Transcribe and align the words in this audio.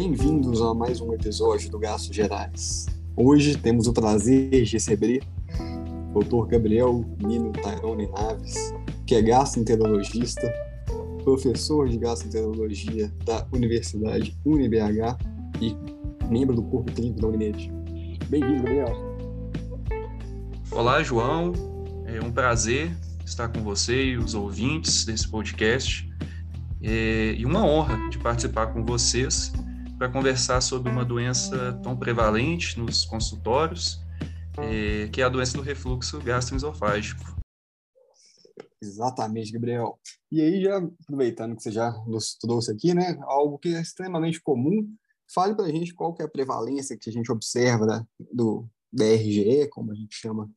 Bem-vindos 0.00 0.62
a 0.62 0.72
mais 0.72 1.00
um 1.00 1.12
episódio 1.12 1.72
do 1.72 1.76
Gastos 1.76 2.14
Gerais. 2.14 2.86
Hoje 3.16 3.58
temos 3.58 3.88
o 3.88 3.92
prazer 3.92 4.48
de 4.48 4.74
receber 4.74 5.24
o 6.14 6.22
Dr. 6.22 6.52
Gabriel 6.52 7.04
Nino 7.20 7.50
Tairone 7.50 8.06
Naves, 8.06 8.72
que 9.04 9.16
é 9.16 9.22
gastroenterologista, 9.22 10.48
professor 11.24 11.88
de 11.88 11.98
gastroenterologia 11.98 13.12
da 13.24 13.44
Universidade 13.52 14.38
UniBH 14.44 15.18
e 15.60 15.76
membro 16.30 16.54
do 16.54 16.62
corpo 16.62 16.92
clínico 16.92 17.20
da 17.20 17.26
Unimed. 17.26 17.68
Bem-vindo, 18.28 18.62
Gabriel. 18.62 18.96
Olá, 20.70 21.02
João. 21.02 21.52
É 22.06 22.24
um 22.24 22.30
prazer 22.30 22.96
estar 23.26 23.48
com 23.48 23.64
você 23.64 24.10
e 24.10 24.16
os 24.16 24.32
ouvintes 24.32 25.04
desse 25.04 25.28
podcast. 25.28 26.08
É, 26.80 27.34
e 27.36 27.44
uma 27.44 27.66
honra 27.66 28.08
de 28.10 28.18
participar 28.18 28.68
com 28.68 28.84
vocês 28.84 29.50
para 29.98 30.08
conversar 30.08 30.60
sobre 30.60 30.92
uma 30.92 31.04
doença 31.04 31.72
tão 31.82 31.98
prevalente 31.98 32.78
nos 32.78 33.04
consultórios, 33.04 34.00
é, 34.56 35.08
que 35.08 35.20
é 35.20 35.24
a 35.24 35.28
doença 35.28 35.58
do 35.58 35.62
refluxo 35.62 36.20
gastroesofágico. 36.20 37.36
Exatamente, 38.80 39.50
Gabriel. 39.50 39.98
E 40.30 40.40
aí, 40.40 40.62
já 40.62 40.78
aproveitando 41.02 41.56
que 41.56 41.62
você 41.64 41.72
já 41.72 41.90
nos 42.06 42.36
trouxe 42.36 42.70
aqui, 42.70 42.94
né, 42.94 43.18
algo 43.22 43.58
que 43.58 43.74
é 43.74 43.80
extremamente 43.80 44.40
comum, 44.40 44.88
fale 45.34 45.56
para 45.56 45.64
a 45.64 45.70
gente 45.70 45.92
qual 45.92 46.14
que 46.14 46.22
é 46.22 46.24
a 46.24 46.30
prevalência 46.30 46.96
que 46.96 47.10
a 47.10 47.12
gente 47.12 47.30
observa 47.32 47.84
né, 47.84 48.06
do 48.32 48.68
DRGE, 48.92 49.68
como 49.68 49.90
a 49.90 49.96
gente 49.96 50.14
chama 50.14 50.48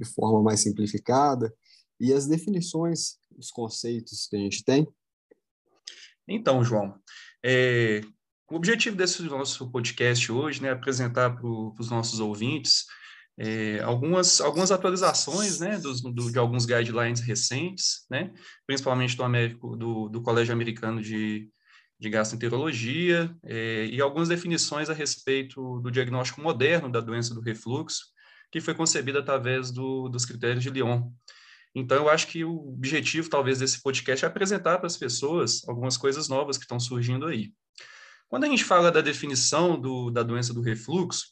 de 0.00 0.06
forma 0.06 0.42
mais 0.42 0.60
simplificada, 0.60 1.54
e 2.00 2.10
as 2.10 2.26
definições, 2.26 3.18
os 3.36 3.50
conceitos 3.50 4.26
que 4.26 4.36
a 4.36 4.38
gente 4.38 4.64
tem. 4.64 4.88
Então, 6.26 6.64
João, 6.64 6.94
é, 7.44 8.00
o 8.50 8.56
objetivo 8.56 8.96
desse 8.96 9.22
nosso 9.22 9.70
podcast 9.70 10.32
hoje 10.32 10.62
né, 10.62 10.68
é 10.68 10.72
apresentar 10.72 11.30
para 11.36 11.46
os 11.46 11.90
nossos 11.90 12.18
ouvintes 12.18 12.86
é, 13.38 13.80
algumas, 13.80 14.40
algumas 14.40 14.72
atualizações 14.72 15.60
né, 15.60 15.78
dos, 15.78 16.00
do, 16.00 16.32
de 16.32 16.38
alguns 16.38 16.66
guidelines 16.66 17.20
recentes, 17.20 18.06
né, 18.10 18.32
principalmente 18.66 19.16
do, 19.16 19.22
Américo, 19.22 19.76
do, 19.76 20.08
do 20.08 20.22
Colégio 20.22 20.52
Americano 20.52 21.00
de, 21.00 21.48
de 22.00 22.10
Gastroenterologia, 22.10 23.32
é, 23.44 23.86
e 23.86 24.00
algumas 24.00 24.28
definições 24.28 24.90
a 24.90 24.94
respeito 24.94 25.78
do 25.80 25.90
diagnóstico 25.90 26.40
moderno 26.40 26.90
da 26.90 27.00
doença 27.00 27.34
do 27.34 27.40
refluxo, 27.40 28.06
que 28.50 28.60
foi 28.60 28.74
concebida 28.74 29.20
através 29.20 29.70
do, 29.70 30.08
dos 30.08 30.24
critérios 30.24 30.64
de 30.64 30.70
Lyon. 30.70 31.10
Então, 31.74 31.98
eu 31.98 32.08
acho 32.08 32.26
que 32.26 32.44
o 32.44 32.72
objetivo, 32.72 33.28
talvez, 33.28 33.58
desse 33.58 33.80
podcast 33.82 34.24
é 34.24 34.28
apresentar 34.28 34.78
para 34.78 34.86
as 34.86 34.96
pessoas 34.96 35.62
algumas 35.68 35.96
coisas 35.96 36.28
novas 36.28 36.56
que 36.56 36.64
estão 36.64 36.80
surgindo 36.80 37.26
aí. 37.26 37.52
Quando 38.28 38.44
a 38.44 38.48
gente 38.48 38.64
fala 38.64 38.92
da 38.92 39.00
definição 39.00 39.80
do, 39.80 40.10
da 40.10 40.22
doença 40.22 40.52
do 40.52 40.60
refluxo, 40.60 41.26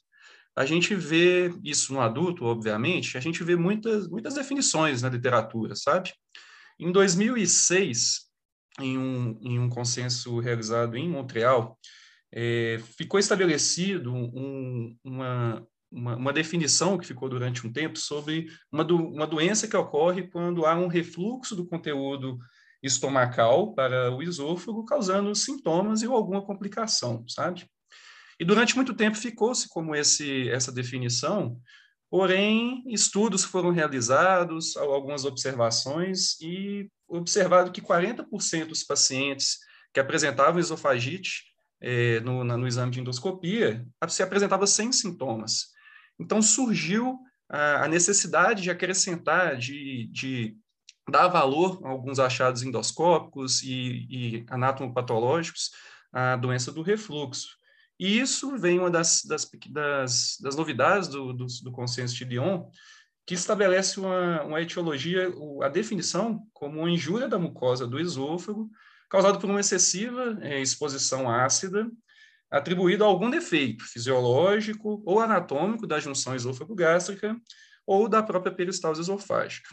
a 0.57 0.65
gente 0.65 0.95
vê 0.95 1.53
isso 1.63 1.93
no 1.93 2.01
adulto, 2.01 2.45
obviamente, 2.45 3.19
a 3.19 3.21
gente 3.21 3.45
vê 3.45 3.55
muitas, 3.55 4.09
muitas 4.09 4.35
definições 4.35 5.03
na 5.03 5.11
literatura, 5.11 5.77
sabe? 5.77 6.15
Em 6.79 6.91
2006, 6.91 8.27
em 8.81 8.97
um, 8.97 9.39
em 9.43 9.59
um 9.59 9.69
consenso 9.69 10.39
realizado 10.39 10.97
em 10.97 11.09
Montreal, 11.09 11.79
é, 12.33 12.81
ficou 12.97 13.21
estabelecido 13.21 14.13
um, 14.13 14.97
uma, 15.05 15.67
uma, 15.91 16.17
uma, 16.17 16.33
definição 16.33 16.99
que 16.99 17.07
ficou 17.07 17.29
durante 17.29 17.67
um 17.67 17.73
tempo 17.73 17.99
sobre 17.99 18.49
uma, 18.73 18.85
do, 18.85 18.97
uma 18.97 19.27
doença 19.27 19.69
que 19.69 19.77
ocorre 19.77 20.29
quando 20.29 20.67
há 20.67 20.75
um 20.75 20.89
refluxo 20.89 21.55
do 21.55 21.67
conteúdo 21.67 22.39
estomacal 22.87 23.75
para 23.75 24.15
o 24.15 24.23
esôfago, 24.23 24.85
causando 24.85 25.35
sintomas 25.35 26.03
e 26.03 26.07
alguma 26.07 26.43
complicação, 26.43 27.25
sabe? 27.29 27.69
E 28.39 28.45
durante 28.45 28.77
muito 28.77 28.95
tempo 28.95 29.17
ficou-se 29.17 29.69
como 29.69 29.95
esse, 29.95 30.49
essa 30.51 30.71
definição, 30.71 31.59
porém, 32.11 32.83
estudos 32.87 33.45
foram 33.45 33.71
realizados, 33.71 34.77
algumas 34.77 35.25
observações, 35.25 36.41
e 36.41 36.89
observado 37.09 37.73
que 37.73 37.81
40% 37.81 38.67
dos 38.67 38.83
pacientes 38.83 39.59
que 39.93 40.01
apresentavam 40.01 40.61
esofagite 40.61 41.45
eh, 41.81 42.21
no, 42.21 42.45
na, 42.45 42.57
no 42.57 42.67
exame 42.67 42.93
de 42.93 43.01
endoscopia 43.01 43.87
se 44.09 44.23
apresentava 44.23 44.67
sem 44.67 44.93
sintomas. 44.93 45.69
Então, 46.19 46.43
surgiu 46.43 47.19
a, 47.49 47.85
a 47.85 47.89
necessidade 47.89 48.63
de 48.63 48.71
acrescentar, 48.71 49.57
de, 49.57 50.09
de, 50.13 50.57
dar 51.09 51.29
valor 51.29 51.81
a 51.85 51.89
alguns 51.89 52.19
achados 52.19 52.63
endoscópicos 52.63 53.63
e, 53.63 54.07
e 54.11 54.47
anatomopatológicos 54.49 55.71
à 56.13 56.37
doença 56.37 56.73
do 56.73 56.83
refluxo. 56.83 57.57
E 57.99 58.19
isso 58.19 58.57
vem 58.59 58.79
uma 58.79 58.91
das, 58.91 59.23
das, 59.25 59.51
das, 59.71 60.37
das 60.41 60.57
novidades 60.57 61.09
do, 61.09 61.33
do, 61.33 61.47
do, 61.63 61.73
consenso 61.73 62.15
de 62.15 62.25
Lyon, 62.25 62.69
que 63.25 63.35
estabelece 63.35 63.99
uma, 63.99 64.43
uma 64.43 64.61
etiologia, 64.61 65.33
a 65.63 65.69
definição 65.69 66.47
como 66.53 66.81
uma 66.81 66.91
injúria 66.91 67.29
da 67.29 67.39
mucosa 67.39 67.87
do 67.87 67.99
esôfago, 67.99 68.71
causada 69.09 69.39
por 69.39 69.49
uma 69.49 69.61
excessiva 69.61 70.39
é, 70.43 70.61
exposição 70.61 71.31
ácida 71.31 71.89
atribuído 72.51 73.05
a 73.05 73.07
algum 73.07 73.31
defeito 73.31 73.85
fisiológico 73.85 75.03
ou 75.05 75.21
anatômico 75.21 75.87
da 75.87 75.99
junção 75.99 76.35
esôfago-gástrica 76.35 77.37
ou 77.87 78.09
da 78.09 78.23
própria 78.23 78.55
peristalse 78.55 79.01
esofágica. 79.01 79.69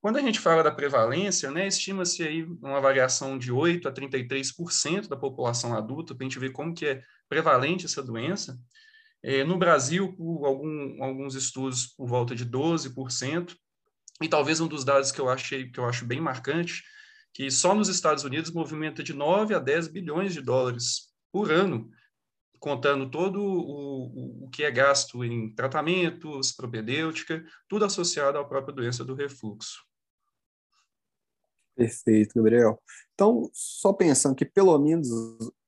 Quando 0.00 0.18
a 0.18 0.20
gente 0.20 0.38
fala 0.38 0.62
da 0.62 0.70
prevalência, 0.70 1.50
né, 1.50 1.66
estima-se 1.66 2.22
aí 2.22 2.44
uma 2.44 2.80
variação 2.80 3.36
de 3.38 3.50
8 3.50 3.88
a 3.88 3.92
33% 3.92 5.08
da 5.08 5.16
população 5.16 5.74
adulta, 5.74 6.14
para 6.14 6.24
a 6.24 6.28
gente 6.28 6.38
ver 6.38 6.52
como 6.52 6.74
que 6.74 6.86
é 6.86 7.02
prevalente 7.28 7.86
essa 7.86 8.02
doença. 8.02 8.58
É, 9.22 9.42
no 9.42 9.58
Brasil, 9.58 10.12
por 10.12 10.46
algum, 10.46 11.02
alguns 11.02 11.34
estudos, 11.34 11.86
por 11.86 12.06
volta 12.06 12.34
de 12.34 12.46
12%, 12.46 13.56
e 14.22 14.28
talvez 14.28 14.60
um 14.60 14.68
dos 14.68 14.84
dados 14.84 15.10
que 15.10 15.20
eu 15.20 15.28
achei 15.28 15.70
que 15.70 15.80
eu 15.80 15.84
acho 15.84 16.06
bem 16.06 16.20
marcante, 16.20 16.84
que 17.34 17.50
só 17.50 17.74
nos 17.74 17.88
Estados 17.88 18.24
Unidos 18.24 18.50
movimenta 18.50 19.02
de 19.02 19.12
9 19.12 19.54
a 19.54 19.58
10 19.58 19.88
bilhões 19.88 20.32
de 20.32 20.40
dólares 20.40 21.08
por 21.30 21.50
ano, 21.50 21.90
contando 22.58 23.10
todo 23.10 23.40
o, 23.40 24.44
o, 24.44 24.50
que 24.50 24.62
é 24.62 24.70
gasto 24.70 25.24
em 25.24 25.54
tratamentos, 25.54 26.52
propedêutica, 26.52 27.44
tudo 27.68 27.84
associado 27.84 28.38
à 28.38 28.44
própria 28.44 28.74
doença 28.74 29.04
do 29.04 29.14
refluxo. 29.14 29.84
Perfeito, 31.76 32.34
Gabriel. 32.34 32.82
Então, 33.12 33.50
só 33.52 33.92
pensando 33.92 34.34
que 34.34 34.46
pelo 34.46 34.78
menos 34.78 35.08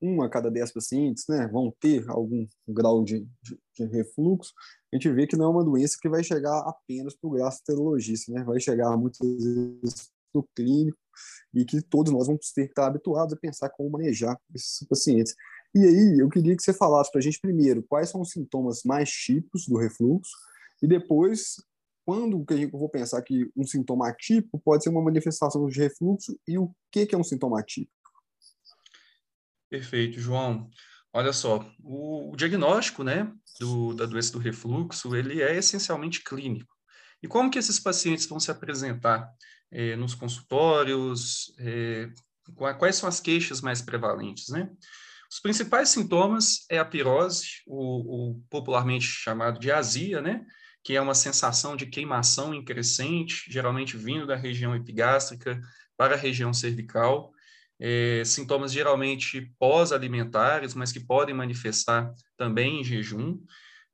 uma 0.00 0.24
a 0.24 0.30
cada 0.30 0.50
dez 0.50 0.72
pacientes 0.72 1.24
né, 1.28 1.46
vão 1.48 1.70
ter 1.78 2.08
algum 2.08 2.46
grau 2.66 3.04
de, 3.04 3.26
de, 3.42 3.58
de, 3.76 3.84
refluxo, 3.84 4.54
a 4.90 4.96
gente 4.96 5.12
vê 5.12 5.26
que 5.26 5.36
não 5.36 5.44
é 5.44 5.48
uma 5.48 5.64
doença 5.64 5.98
que 6.00 6.08
vai 6.08 6.24
chegar 6.24 6.58
apenas 6.60 7.14
para 7.14 7.28
o 7.28 7.32
gastroenterologista, 7.32 8.32
né? 8.32 8.42
vai 8.42 8.58
chegar 8.58 8.96
muitas 8.96 9.26
vezes 9.26 10.10
no 10.34 10.48
clínico 10.54 10.98
e 11.52 11.64
que 11.64 11.82
todos 11.82 12.12
nós 12.12 12.26
vamos 12.26 12.52
ter 12.52 12.64
que 12.64 12.72
estar 12.72 12.86
habituados 12.86 13.34
a 13.34 13.36
pensar 13.36 13.68
como 13.70 13.90
manejar 13.90 14.38
esses 14.54 14.86
pacientes. 14.86 15.34
E 15.74 15.80
aí, 15.80 16.18
eu 16.18 16.28
queria 16.28 16.56
que 16.56 16.62
você 16.62 16.72
falasse 16.72 17.10
para 17.10 17.18
a 17.18 17.22
gente 17.22 17.40
primeiro 17.40 17.82
quais 17.82 18.08
são 18.08 18.20
os 18.20 18.30
sintomas 18.30 18.82
mais 18.84 19.10
típicos 19.10 19.66
do 19.66 19.78
refluxo 19.78 20.32
e 20.82 20.86
depois 20.86 21.56
quando 22.08 22.42
que 22.42 22.54
eu 22.54 22.70
vou 22.70 22.88
pensar 22.88 23.20
que 23.20 23.50
um 23.54 23.64
sintoma 23.64 24.08
atípico 24.08 24.58
pode 24.58 24.82
ser 24.82 24.88
uma 24.88 25.02
manifestação 25.02 25.66
de 25.66 25.78
refluxo 25.78 26.40
e 26.48 26.56
o 26.56 26.74
que, 26.90 27.04
que 27.04 27.14
é 27.14 27.18
um 27.18 27.22
sintoma 27.22 27.60
atípico? 27.60 27.92
Perfeito, 29.68 30.18
João. 30.18 30.70
Olha 31.12 31.34
só, 31.34 31.70
o, 31.82 32.32
o 32.32 32.36
diagnóstico 32.36 33.04
né, 33.04 33.30
do, 33.60 33.92
da 33.92 34.06
doença 34.06 34.32
do 34.32 34.38
refluxo, 34.38 35.14
ele 35.14 35.42
é 35.42 35.54
essencialmente 35.56 36.24
clínico. 36.24 36.74
E 37.22 37.28
como 37.28 37.50
que 37.50 37.58
esses 37.58 37.78
pacientes 37.78 38.26
vão 38.26 38.40
se 38.40 38.50
apresentar 38.50 39.30
eh, 39.70 39.94
nos 39.94 40.14
consultórios? 40.14 41.52
Eh, 41.58 42.08
quais 42.78 42.96
são 42.96 43.06
as 43.06 43.20
queixas 43.20 43.60
mais 43.60 43.82
prevalentes, 43.82 44.48
né? 44.48 44.70
Os 45.30 45.40
principais 45.40 45.90
sintomas 45.90 46.64
é 46.70 46.78
a 46.78 46.84
pirose, 46.84 47.62
o, 47.66 48.30
o 48.30 48.42
popularmente 48.48 49.04
chamado 49.04 49.60
de 49.60 49.70
azia, 49.70 50.20
né? 50.22 50.44
que 50.82 50.96
é 50.96 51.00
uma 51.00 51.14
sensação 51.14 51.76
de 51.76 51.84
queimação 51.84 52.54
em 52.54 52.64
crescente, 52.64 53.44
geralmente 53.50 53.96
vindo 53.96 54.26
da 54.26 54.34
região 54.34 54.74
epigástrica 54.74 55.60
para 55.98 56.14
a 56.14 56.18
região 56.18 56.54
cervical. 56.54 57.30
É, 57.78 58.22
sintomas 58.24 58.72
geralmente 58.72 59.52
pós-alimentares, 59.58 60.74
mas 60.74 60.90
que 60.90 60.98
podem 60.98 61.34
manifestar 61.34 62.12
também 62.38 62.80
em 62.80 62.84
jejum. 62.84 63.38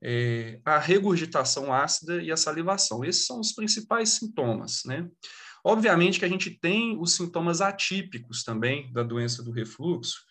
É, 0.01 0.61
a 0.65 0.79
regurgitação 0.79 1.73
ácida 1.73 2.23
e 2.23 2.31
a 2.31 2.37
salivação. 2.37 3.05
Esses 3.05 3.27
são 3.27 3.41
os 3.41 3.53
principais 3.53 4.11
sintomas, 4.11 4.83
né? 4.85 5.09
Obviamente 5.65 6.19
que 6.19 6.25
a 6.25 6.29
gente 6.29 6.51
tem 6.51 6.97
os 6.97 7.15
sintomas 7.15 7.61
atípicos 7.61 8.45
também 8.45 8.93
da 8.93 9.03
doença 9.03 9.43
do 9.43 9.51
refluxo, 9.51 10.23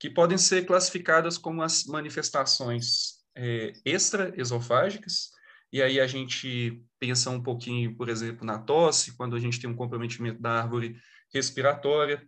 que 0.00 0.10
podem 0.10 0.38
ser 0.38 0.66
classificadas 0.66 1.38
como 1.38 1.62
as 1.62 1.84
manifestações 1.84 3.20
é, 3.36 3.72
extraesofágicas, 3.84 5.30
e 5.72 5.80
aí 5.80 6.00
a 6.00 6.06
gente 6.08 6.82
pensa 6.98 7.30
um 7.30 7.40
pouquinho, 7.40 7.94
por 7.94 8.08
exemplo, 8.08 8.44
na 8.44 8.58
tosse, 8.58 9.16
quando 9.16 9.36
a 9.36 9.38
gente 9.38 9.60
tem 9.60 9.70
um 9.70 9.76
comprometimento 9.76 10.42
da 10.42 10.62
árvore 10.62 10.96
respiratória. 11.32 12.26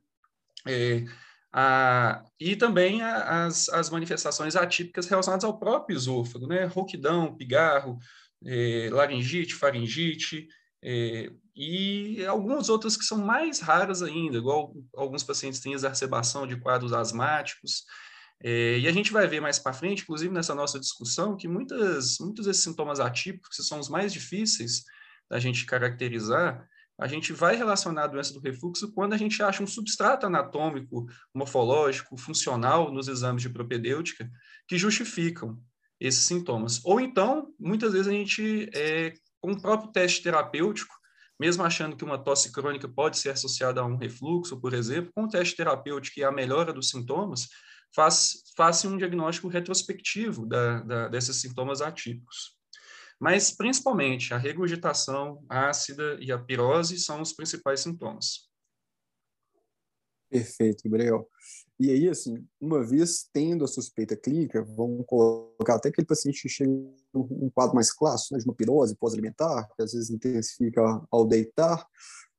É, 0.69 1.05
Ah, 1.55 2.25
e 2.41 2.57
também 2.57 3.03
a, 3.03 3.45
as, 3.45 3.69
as 3.69 3.91
manifestações 3.91 4.57
atípicas 4.57 5.07
relacionadas 5.07 5.45
ao 5.45 5.59
próprio 5.59 5.95
esôfago, 5.95 6.47
né? 6.47 6.65
Rouquidão, 6.65 7.37
pigarro, 7.37 7.99
eh, 8.47 8.89
laringite, 8.91 9.55
faringite, 9.55 10.49
eh, 10.82 11.31
e 11.55 12.25
algumas 12.26 12.69
outras 12.69 12.96
que 12.96 13.05
são 13.05 13.19
mais 13.19 13.61
raras 13.61 14.02
ainda, 14.02 14.38
igual 14.38 14.75
alguns 14.96 15.23
pacientes 15.23 15.61
têm 15.61 15.75
exacerbação 15.75 16.46
de 16.46 16.56
quadros 16.56 16.93
asmáticos. 16.93 17.84
Eh, 18.43 18.79
e 18.81 18.88
a 18.88 18.93
gente 18.93 19.12
vai 19.12 19.26
ver 19.26 19.40
mais 19.40 19.58
para 19.58 19.73
frente, 19.73 20.02
inclusive 20.02 20.32
nessa 20.32 20.55
nossa 20.55 20.81
discussão, 20.81 21.37
que 21.37 21.46
muitas, 21.46 22.19
muitos 22.19 22.46
desses 22.46 22.62
sintomas 22.62 23.00
atípicos, 23.00 23.56
que 23.56 23.62
são 23.62 23.79
os 23.79 23.88
mais 23.88 24.12
difíceis 24.12 24.82
da 25.31 25.38
gente 25.38 25.64
caracterizar, 25.67 26.67
a 26.99 27.06
gente 27.08 27.32
vai 27.32 27.56
relacionar 27.56 28.05
a 28.05 28.06
doença 28.06 28.32
do 28.32 28.40
refluxo 28.40 28.93
quando 28.93 29.12
a 29.12 29.17
gente 29.17 29.43
acha 29.43 29.62
um 29.62 29.67
substrato 29.67 30.26
anatômico, 30.26 31.06
morfológico, 31.35 32.17
funcional 32.17 32.93
nos 32.93 33.08
exames 33.08 33.43
de 33.43 33.49
propedêutica 33.50 34.31
que 34.69 34.78
justificam 34.78 35.58
esses 35.99 36.25
sintomas. 36.25 36.81
Ou 36.85 37.00
então, 37.00 37.52
muitas 37.58 37.93
vezes 37.93 38.08
a 38.08 38.12
gente, 38.12 38.69
é, 38.75 39.14
com 39.43 39.53
o 39.53 39.61
próprio 39.61 39.91
teste 39.91 40.23
terapêutico, 40.23 40.94
mesmo 41.39 41.65
achando 41.65 41.97
que 41.97 42.05
uma 42.05 42.17
tosse 42.17 42.53
crônica 42.53 42.89
pode 42.89 43.19
ser 43.19 43.31
associada 43.31 43.81
a 43.81 43.85
um 43.85 43.97
refluxo, 43.97 44.61
por 44.61 44.73
exemplo, 44.73 45.11
com 45.12 45.25
o 45.25 45.29
teste 45.29 45.56
terapêutico 45.56 46.21
e 46.21 46.25
a 46.25 46.31
melhora 46.31 46.73
dos 46.73 46.91
sintomas, 46.91 47.49
faz, 47.94 48.44
faz 48.56 48.85
um 48.85 48.97
diagnóstico 48.97 49.49
retrospectivo 49.49 50.47
da, 50.47 50.81
da, 50.81 51.09
desses 51.09 51.41
sintomas 51.41 51.83
atípicos. 51.83 52.56
Mas, 53.21 53.50
principalmente, 53.50 54.33
a 54.33 54.39
regurgitação 54.39 55.45
ácida 55.49 56.17
e 56.21 56.31
a 56.31 56.38
pirose 56.38 56.99
são 56.99 57.21
os 57.21 57.33
principais 57.33 57.81
sintomas. 57.81 58.51
Perfeito, 60.32 60.84
Gabriel. 60.84 61.29
E 61.79 61.90
aí, 61.90 62.08
assim, 62.08 62.43
uma 62.58 62.82
vez 62.82 63.29
tendo 63.31 63.64
a 63.64 63.69
suspeita 63.69 64.17
clínica, 64.17 64.62
vamos 64.62 65.05
colocar 65.06 65.75
até 65.75 65.90
aquele 65.90 66.06
paciente 66.06 66.40
que 66.40 66.49
chega 66.49 66.70
um 67.12 67.50
quadro 67.50 67.75
mais 67.75 67.93
clássico, 67.93 68.32
né, 68.32 68.40
de 68.40 68.46
uma 68.46 68.55
pirose 68.55 68.96
pós-alimentar, 68.96 69.69
que 69.76 69.82
às 69.82 69.93
vezes 69.93 70.08
intensifica 70.08 70.81
ao 71.11 71.26
deitar, 71.26 71.87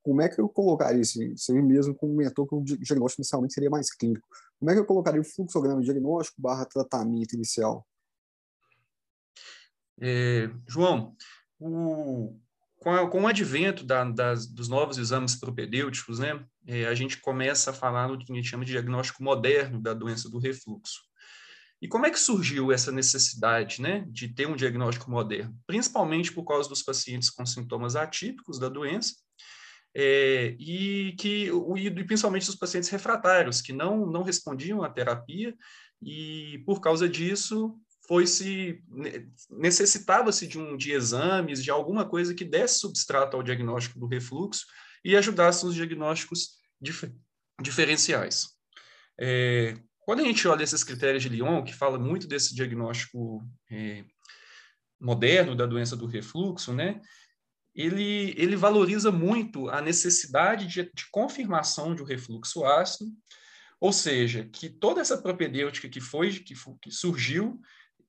como 0.02 0.24
é 0.24 0.28
que 0.28 0.42
eu 0.42 0.50
colocaria 0.50 1.02
isso? 1.02 1.20
Você 1.38 1.54
mesmo 1.54 1.94
comentou 1.94 2.48
que 2.48 2.56
o 2.56 2.64
diagnóstico 2.64 3.22
inicialmente 3.22 3.54
seria 3.54 3.70
mais 3.70 3.94
clínico. 3.94 4.28
Como 4.60 4.72
é 4.72 4.74
que 4.74 4.80
eu 4.80 4.86
colocaria 4.86 5.22
o 5.22 5.24
fluxograma 5.24 5.82
diagnóstico 5.84 6.42
barra 6.42 6.66
tratamento 6.66 7.34
inicial? 7.34 7.88
É, 10.02 10.50
João, 10.68 11.16
o, 11.60 12.36
com, 12.78 12.90
a, 12.90 13.08
com, 13.08 13.22
o 13.22 13.28
advento 13.28 13.86
da, 13.86 14.04
das, 14.04 14.48
dos 14.48 14.68
novos 14.68 14.98
exames 14.98 15.36
propedêuticos, 15.36 16.18
né, 16.18 16.44
é, 16.66 16.86
a 16.86 16.96
gente 16.96 17.18
começa 17.18 17.72
a 17.72 17.74
falar 17.74 18.08
no 18.08 18.18
que 18.18 18.32
a 18.32 18.36
gente 18.36 18.48
chama 18.48 18.66
de 18.66 18.72
diagnóstico 18.72 19.24
moderno 19.24 19.82
da 19.82 19.94
doença 19.94 20.30
do 20.30 20.40
refluxo. 20.40 21.02
E 21.82 21.88
como 21.88 22.06
é 22.06 22.10
que 22.10 22.20
surgiu 22.20 22.72
essa 22.72 22.92
necessidade 22.92 23.82
né, 23.82 24.06
de 24.10 24.30
ter 24.30 24.48
um 24.48 24.56
diagnóstico 24.56 25.12
moderno? 25.12 25.54
Principalmente 25.68 26.32
por 26.32 26.46
causa 26.46 26.70
dos 26.70 26.82
pacientes 26.82 27.30
com 27.30 27.46
sintomas 27.46 27.96
atípicos 27.98 28.58
da 28.58 28.70
doença, 28.70 29.16
é, 29.96 30.56
e 30.60 31.14
que 31.20 31.52
e 31.78 32.04
principalmente 32.06 32.48
dos 32.48 32.56
pacientes 32.56 32.90
refratários 32.90 33.62
que 33.62 33.72
não 33.72 34.08
não 34.08 34.24
respondiam 34.24 34.82
à 34.82 34.90
terapia 34.90 35.56
e 36.02 36.64
por 36.66 36.82
causa 36.82 37.08
disso 37.08 37.78
foi 38.08 38.26
se 38.26 38.84
necessitava-se 39.50 40.48
de 40.48 40.60
um 40.60 40.76
de 40.76 40.92
exames, 40.92 41.64
de 41.64 41.70
alguma 41.70 42.06
coisa 42.06 42.34
que 42.34 42.44
desse 42.44 42.80
substrato 42.80 43.38
ao 43.38 43.44
diagnóstico 43.44 44.00
do 44.00 44.08
refluxo 44.08 44.66
e 45.04 45.16
ajudasse 45.16 45.66
nos 45.66 45.76
diagnósticos 45.76 46.58
dif 46.82 47.12
diferenciais. 47.62 48.50
É, 49.20 49.78
quando 50.00 50.22
a 50.22 50.24
gente 50.24 50.48
olha 50.48 50.64
esses 50.64 50.84
critérios 50.84 51.24
de 51.24 51.30
Lyon, 51.30 51.64
que 51.64 51.74
fala 51.74 51.98
muito 51.98 52.28
desse 52.28 52.54
diagnóstico 52.56 53.44
é, 53.72 54.04
moderno 55.00 55.56
da 55.56 55.66
doença 55.66 55.96
do 55.96 56.06
refluxo, 56.06 56.74
né, 56.74 57.00
ele, 57.76 58.34
ele 58.38 58.56
valoriza 58.56 59.12
muito 59.12 59.70
a 59.70 59.82
necessidade 59.82 60.68
de, 60.68 60.84
de 60.84 61.10
confirmação 61.12 61.96
de 61.96 62.02
um 62.02 62.06
refluxo 62.06 62.64
ácido, 62.66 63.12
ou 63.80 63.92
seja, 63.92 64.46
que 64.46 64.70
toda 64.70 65.02
essa 65.02 65.22
propedêutica 65.22 65.90
que 65.90 66.00
foi 66.00 66.32
que, 66.32 66.54
que 66.82 66.92
surgiu 66.92 67.60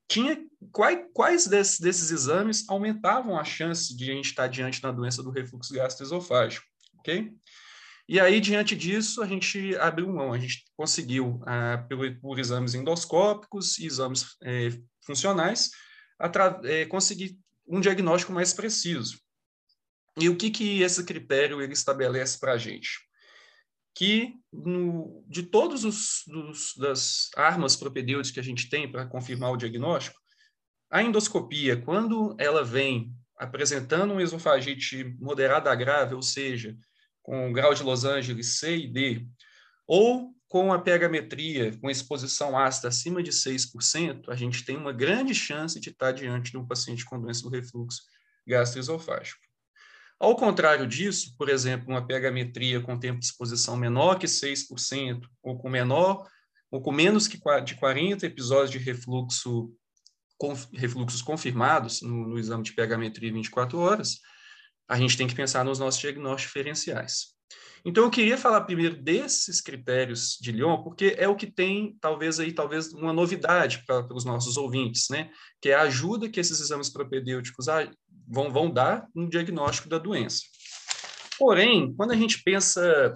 tinha 0.06 0.38
quais, 0.70 1.06
quais 1.12 1.46
desses, 1.46 1.80
desses, 1.80 2.10
exames 2.10 2.68
aumentavam 2.68 3.38
a 3.38 3.44
chance 3.44 3.96
de 3.96 4.10
a 4.10 4.14
gente 4.14 4.26
estar 4.26 4.46
diante 4.48 4.80
da 4.80 4.92
doença 4.92 5.22
do 5.22 5.30
refluxo 5.30 5.72
gastroesofágico, 5.74 6.66
ok? 7.04 7.32
E 8.08 8.18
aí, 8.18 8.40
diante 8.40 8.74
disso, 8.74 9.22
a 9.22 9.26
gente 9.26 9.76
abriu 9.76 10.12
mão, 10.12 10.32
a 10.32 10.38
gente 10.38 10.64
conseguiu, 10.76 11.42
ah, 11.46 11.86
por, 11.88 12.20
por, 12.20 12.38
exames 12.38 12.74
endoscópicos 12.74 13.78
e 13.78 13.86
exames 13.86 14.36
é, 14.42 14.70
funcionais, 15.04 15.70
é, 16.64 16.84
conseguir 16.86 17.38
um 17.66 17.80
diagnóstico 17.80 18.32
mais 18.32 18.52
preciso. 18.52 19.18
E 20.18 20.28
o 20.28 20.36
que, 20.36 20.50
que 20.50 20.82
esse 20.82 21.02
critério 21.04 21.62
ele 21.62 21.72
estabelece 21.72 22.38
para 22.38 22.52
a 22.52 22.58
gente? 22.58 23.04
que 23.94 24.34
no, 24.52 25.24
de 25.28 25.44
todos 25.44 25.84
os 25.84 26.24
dos, 26.26 26.74
das 26.76 27.30
armas 27.36 27.76
propedêuticas 27.76 28.30
que 28.32 28.40
a 28.40 28.42
gente 28.42 28.68
tem 28.68 28.90
para 28.90 29.06
confirmar 29.06 29.52
o 29.52 29.56
diagnóstico, 29.56 30.18
a 30.90 31.02
endoscopia, 31.02 31.80
quando 31.80 32.34
ela 32.38 32.64
vem 32.64 33.12
apresentando 33.38 34.14
um 34.14 34.20
esofagite 34.20 35.04
moderada 35.20 35.70
a 35.70 35.74
grave, 35.74 36.14
ou 36.14 36.22
seja, 36.22 36.76
com 37.24 37.52
grau 37.52 37.74
de 37.74 37.82
Los 37.82 38.04
Angeles 38.04 38.58
C 38.58 38.76
e 38.76 38.86
D, 38.86 39.26
ou 39.88 40.32
com 40.46 40.72
a 40.72 40.78
pH-metria 40.78 41.76
com 41.78 41.90
exposição 41.90 42.56
ácida 42.56 42.86
acima 42.86 43.20
de 43.20 43.32
6%, 43.32 44.28
a 44.28 44.36
gente 44.36 44.64
tem 44.64 44.76
uma 44.76 44.92
grande 44.92 45.34
chance 45.34 45.80
de 45.80 45.90
estar 45.90 46.12
diante 46.12 46.52
de 46.52 46.58
um 46.58 46.64
paciente 46.64 47.04
com 47.04 47.20
doença 47.20 47.42
do 47.42 47.48
refluxo 47.48 48.02
gastroesofágico. 48.46 49.40
Ao 50.20 50.36
contrário 50.36 50.86
disso, 50.86 51.34
por 51.36 51.48
exemplo, 51.48 51.88
uma 51.88 52.06
pH-metria 52.06 52.80
com 52.80 52.96
tempo 52.96 53.18
de 53.18 53.24
exposição 53.24 53.76
menor 53.76 54.18
que 54.18 54.26
6%, 54.26 55.22
ou 55.42 55.58
com 55.58 55.68
menor, 55.68 56.24
ou 56.70 56.80
com 56.80 56.92
menos 56.92 57.26
que 57.26 57.40
de 57.64 57.74
40 57.74 58.24
episódios 58.24 58.70
de 58.70 58.78
refluxo, 58.78 59.72
refluxos 60.72 61.22
confirmados 61.22 62.00
no, 62.02 62.28
no 62.28 62.38
exame 62.38 62.62
de 62.62 62.74
pH-metria 62.74 63.32
24 63.32 63.78
horas, 63.78 64.20
a 64.88 64.96
gente 64.98 65.16
tem 65.16 65.26
que 65.26 65.34
pensar 65.34 65.64
nos 65.64 65.78
nossos 65.78 66.00
diagnósticos 66.00 66.52
diferenciais. 66.52 67.34
Então, 67.86 68.04
eu 68.04 68.10
queria 68.10 68.38
falar 68.38 68.62
primeiro 68.62 68.96
desses 68.96 69.60
critérios 69.60 70.38
de 70.40 70.50
Lyon, 70.52 70.82
porque 70.82 71.14
é 71.18 71.28
o 71.28 71.36
que 71.36 71.46
tem, 71.46 71.98
talvez, 72.00 72.40
aí, 72.40 72.50
talvez 72.50 72.94
uma 72.94 73.12
novidade 73.12 73.84
para, 73.86 74.06
os 74.14 74.24
nossos 74.24 74.56
ouvintes, 74.56 75.08
né? 75.10 75.30
Que 75.60 75.68
é 75.68 75.74
a 75.74 75.82
ajuda 75.82 76.30
que 76.30 76.40
esses 76.40 76.60
exames 76.60 76.88
propedêuticos 76.88 77.66
vão, 78.26 78.50
vão 78.50 78.70
dar 78.70 79.06
no 79.14 79.28
diagnóstico 79.28 79.88
da 79.88 79.98
doença. 79.98 80.40
Porém, 81.38 81.94
quando 81.94 82.12
a 82.12 82.16
gente 82.16 82.42
pensa 82.42 83.14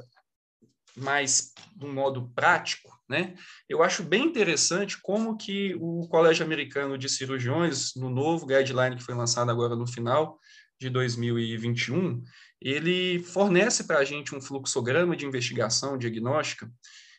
mais 0.95 1.53
de 1.75 1.87
um 1.87 1.93
modo 1.95 2.31
prático, 2.35 2.91
né, 3.09 3.35
eu 3.69 3.83
acho 3.83 4.03
bem 4.03 4.25
interessante 4.25 5.01
como 5.01 5.37
que 5.37 5.75
o 5.81 6.07
Colégio 6.09 6.45
Americano 6.45 6.99
de 6.99 7.09
Cirurgiões, 7.09 7.95
no 7.97 8.11
novo 8.11 8.45
guideline 8.45 8.97
que 8.97 9.03
foi 9.03 9.15
lançado 9.15 9.51
agora 9.51 9.75
no 9.75 9.87
final 9.87 10.39
de 10.81 10.89
2021, 10.91 12.23
ele 12.61 13.19
fornece 13.21 13.85
para 13.85 13.99
a 13.99 14.05
gente 14.05 14.35
um 14.35 14.41
fluxograma 14.41 15.17
de 15.17 15.27
investigação 15.27 15.99
diagnóstica 15.99 16.71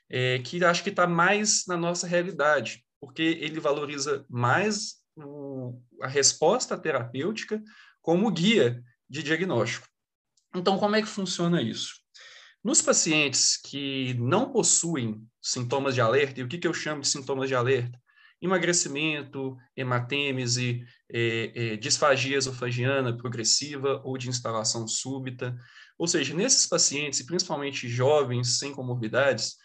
é, 0.09 0.39
que 0.39 0.63
acho 0.63 0.83
que 0.83 0.89
está 0.89 1.05
mais 1.05 1.65
na 1.67 1.77
nossa 1.77 2.07
realidade, 2.07 2.83
porque 2.99 3.21
ele 3.21 3.59
valoriza 3.59 4.25
mais 4.29 4.95
o, 5.15 5.81
a 6.01 6.07
resposta 6.07 6.77
terapêutica 6.77 7.61
como 8.01 8.31
guia 8.31 8.83
de 9.09 9.21
diagnóstico. 9.21 9.87
Então, 10.55 10.77
como 10.77 10.95
é 10.95 11.01
que 11.01 11.07
funciona 11.07 11.61
isso? 11.61 11.93
Nos 12.63 12.81
pacientes 12.81 13.55
que 13.57 14.15
não 14.15 14.51
possuem 14.51 15.23
sintomas 15.41 15.93
de 15.93 16.01
alerta, 16.01 16.39
e 16.39 16.43
o 16.43 16.47
que, 16.47 16.57
que 16.57 16.67
eu 16.67 16.73
chamo 16.73 17.01
de 17.01 17.07
sintomas 17.07 17.47
de 17.47 17.55
alerta? 17.55 17.97
Emagrecimento, 18.41 19.58
hematêmese, 19.75 20.84
é, 21.12 21.51
é, 21.53 21.77
disfagia 21.77 22.38
esofagiana 22.38 23.15
progressiva 23.15 24.01
ou 24.03 24.17
de 24.17 24.29
instalação 24.29 24.88
súbita. 24.88 25.58
Ou 25.98 26.08
seja, 26.08 26.34
nesses 26.34 26.65
pacientes, 26.65 27.22
principalmente 27.22 27.89
jovens 27.89 28.60
sem 28.60 28.72
comorbidades, 28.72 29.55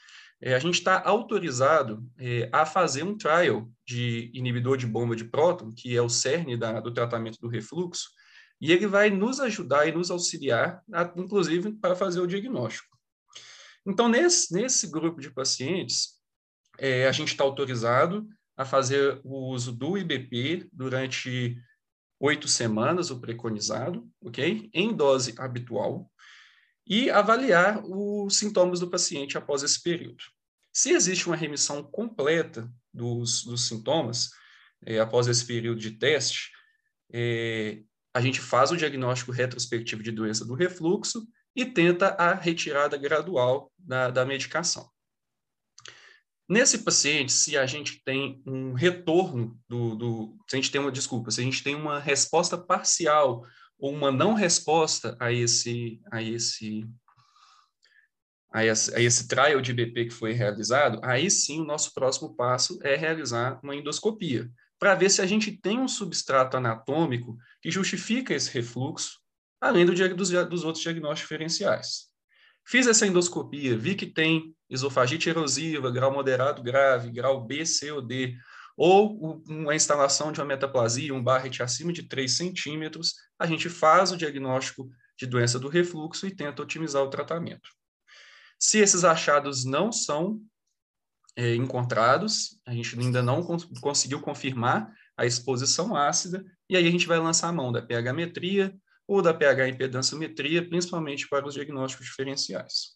é, 0.40 0.54
a 0.54 0.59
gente 0.59 0.75
está 0.75 1.00
autorizado 1.04 2.04
é, 2.19 2.50
a 2.52 2.66
fazer 2.66 3.02
um 3.02 3.16
trial 3.16 3.71
de 3.87 4.31
inibidor 4.35 4.76
de 4.76 4.87
bomba 4.87 5.14
de 5.14 5.25
próton, 5.25 5.73
que 5.73 5.97
é 5.97 6.02
o 6.02 6.09
cerne 6.09 6.57
da, 6.57 6.81
do 6.81 6.93
tratamento 6.93 7.38
do 7.40 7.49
refluxo, 7.49 8.11
e 8.61 8.73
ele 8.73 8.87
vai 8.87 9.11
nos 9.11 9.40
ajudar 9.40 9.87
e 9.87 9.93
nos 9.93 10.11
auxiliar, 10.11 10.83
inclusive, 11.16 11.73
para 11.73 11.95
fazer 11.95 12.21
o 12.21 12.26
diagnóstico. 12.26 12.97
Então, 13.87 14.09
nesse, 14.09 14.52
nesse 14.54 14.90
grupo 14.90 15.21
de 15.21 15.31
pacientes, 15.31 16.14
é, 16.78 17.07
a 17.07 17.12
gente 17.12 17.28
está 17.28 17.45
autorizado 17.45 18.26
a 18.56 18.64
fazer 18.64 19.20
o 19.25 19.50
uso 19.50 19.73
do 19.73 19.99
IBP 19.99 20.68
durante 20.73 21.56
oito 22.20 22.49
semanas, 22.49 23.11
o 23.11 23.20
preconizado, 23.20 24.08
ok? 24.20 24.70
Em 24.73 24.94
dose 24.94 25.34
habitual, 25.38 26.11
e 26.87 27.11
avaliar 27.11 27.82
os 27.84 28.37
sintomas 28.37 28.80
do 28.80 28.90
paciente 28.90 29.37
após 29.37 29.62
esse 29.62 29.82
período. 29.82 30.23
Se 30.73 30.90
existe 30.90 31.26
uma 31.26 31.37
remissão 31.37 31.82
completa 31.82 32.70
dos, 32.92 33.44
dos 33.44 33.66
sintomas, 33.66 34.30
é, 34.84 34.99
após 34.99 35.26
esse 35.26 35.44
período 35.44 35.80
de 35.80 35.92
teste, 35.92 36.50
é, 37.12 37.82
a 38.12 38.20
gente 38.20 38.40
faz 38.40 38.70
o 38.70 38.76
diagnóstico 38.76 39.32
retrospectivo 39.32 40.02
de 40.02 40.12
doença 40.12 40.44
do 40.44 40.54
refluxo 40.54 41.26
e 41.56 41.64
tenta 41.64 42.08
a 42.08 42.34
retirada 42.34 42.96
gradual 42.96 43.73
da, 43.78 44.11
da 44.11 44.25
medicação. 44.25 44.88
Nesse 46.48 46.78
paciente, 46.78 47.32
se 47.32 47.56
a 47.56 47.64
gente 47.64 48.02
tem 48.04 48.42
um 48.46 48.74
retorno 48.74 49.58
do, 49.66 49.94
do, 49.94 50.38
se 50.48 50.56
a 50.56 50.60
gente 50.60 50.70
tem 50.70 50.80
uma 50.80 50.92
desculpa, 50.92 51.30
se 51.30 51.40
a 51.40 51.44
gente 51.44 51.64
tem 51.64 51.74
uma 51.74 51.98
resposta 51.98 52.58
parcial 52.58 53.46
ou 53.78 53.92
uma 53.92 54.12
não 54.12 54.34
resposta 54.34 55.16
a 55.18 55.32
esse 55.32 56.00
a 56.12 56.22
esse 56.22 56.86
a 58.52 58.64
esse, 58.64 58.94
a 58.94 59.00
esse 59.00 59.26
trial 59.26 59.60
de 59.60 59.72
BP 59.72 60.04
que 60.06 60.10
foi 60.10 60.32
realizado, 60.32 61.00
aí 61.02 61.30
sim 61.30 61.60
o 61.60 61.64
nosso 61.64 61.92
próximo 61.92 62.36
passo 62.36 62.78
é 62.82 62.94
realizar 62.94 63.58
uma 63.62 63.74
endoscopia 63.74 64.48
para 64.78 64.94
ver 64.94 65.10
se 65.10 65.22
a 65.22 65.26
gente 65.26 65.50
tem 65.50 65.78
um 65.78 65.88
substrato 65.88 66.56
anatômico 66.56 67.36
que 67.62 67.70
justifica 67.70 68.34
esse 68.34 68.50
refluxo, 68.50 69.18
além 69.60 69.86
do, 69.86 69.94
dos, 70.14 70.30
dos 70.30 70.62
outros 70.62 70.82
diagnósticos 70.82 71.22
diferenciais. 71.22 72.13
Fiz 72.66 72.87
essa 72.87 73.06
endoscopia, 73.06 73.76
vi 73.76 73.94
que 73.94 74.06
tem 74.06 74.54
esofagite 74.71 75.28
erosiva, 75.28 75.90
grau 75.90 76.12
moderado 76.12 76.62
grave, 76.62 77.11
grau 77.11 77.44
B, 77.44 77.64
C 77.66 77.92
ou 77.92 78.00
D, 78.00 78.37
ou 78.76 79.42
uma 79.49 79.75
instalação 79.75 80.33
de 80.33 80.40
uma 80.40 80.47
metaplasia, 80.47 81.14
um 81.14 81.23
Barrett 81.23 81.62
acima 81.62 81.92
de 81.92 82.04
3 82.04 82.37
centímetros, 82.37 83.14
a 83.38 83.47
gente 83.47 83.68
faz 83.68 84.11
o 84.11 84.16
diagnóstico 84.16 84.88
de 85.16 85.26
doença 85.26 85.59
do 85.59 85.68
refluxo 85.68 86.26
e 86.26 86.35
tenta 86.35 86.62
otimizar 86.62 87.02
o 87.02 87.11
tratamento. 87.11 87.68
Se 88.59 88.78
esses 88.78 89.04
achados 89.04 89.64
não 89.64 89.92
são 89.92 90.40
é, 91.37 91.54
encontrados, 91.54 92.59
a 92.66 92.73
gente 92.73 92.99
ainda 92.99 93.23
não 93.23 93.42
cons 93.42 93.64
conseguiu 93.80 94.21
confirmar 94.21 94.92
a 95.16 95.25
exposição 95.25 95.94
ácida, 95.94 96.44
e 96.68 96.76
aí 96.76 96.87
a 96.87 96.90
gente 96.90 97.06
vai 97.06 97.18
lançar 97.18 97.49
a 97.49 97.52
mão 97.52 97.71
da 97.71 97.83
pH-metria 97.83 98.75
ou 99.06 99.20
da 99.20 99.34
pH-impedanciometria, 99.34 100.66
principalmente 100.66 101.28
para 101.28 101.46
os 101.46 101.54
diagnósticos 101.54 102.06
diferenciais. 102.06 102.94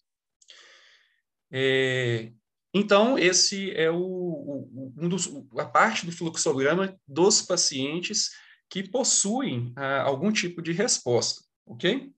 É, 1.51 2.33
então, 2.73 3.19
esse 3.19 3.71
é 3.73 3.91
o, 3.91 3.99
o, 3.99 4.95
um 4.97 5.09
dos, 5.09 5.29
a 5.57 5.65
parte 5.65 6.05
do 6.05 6.13
fluxograma 6.13 6.99
dos 7.07 7.43
pacientes 7.43 8.31
que 8.71 8.83
possuem 8.83 9.73
ah, 9.77 10.03
algum 10.03 10.31
tipo 10.31 10.61
de 10.61 10.73
resposta, 10.73 11.43
ok? 11.67 12.13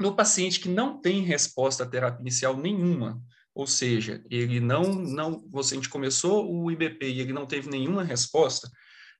No 0.00 0.14
paciente 0.14 0.60
que 0.60 0.68
não 0.68 1.00
tem 1.00 1.22
resposta 1.22 1.82
à 1.84 1.86
terapia 1.86 2.20
inicial 2.20 2.56
nenhuma, 2.56 3.22
ou 3.54 3.66
seja, 3.66 4.24
ele 4.30 4.60
não, 4.60 4.94
não, 4.94 5.46
você, 5.50 5.74
a 5.74 5.76
gente 5.76 5.88
começou 5.88 6.50
o 6.50 6.70
IBP 6.70 7.04
e 7.06 7.20
ele 7.20 7.32
não 7.32 7.46
teve 7.46 7.68
nenhuma 7.68 8.04
resposta, 8.04 8.70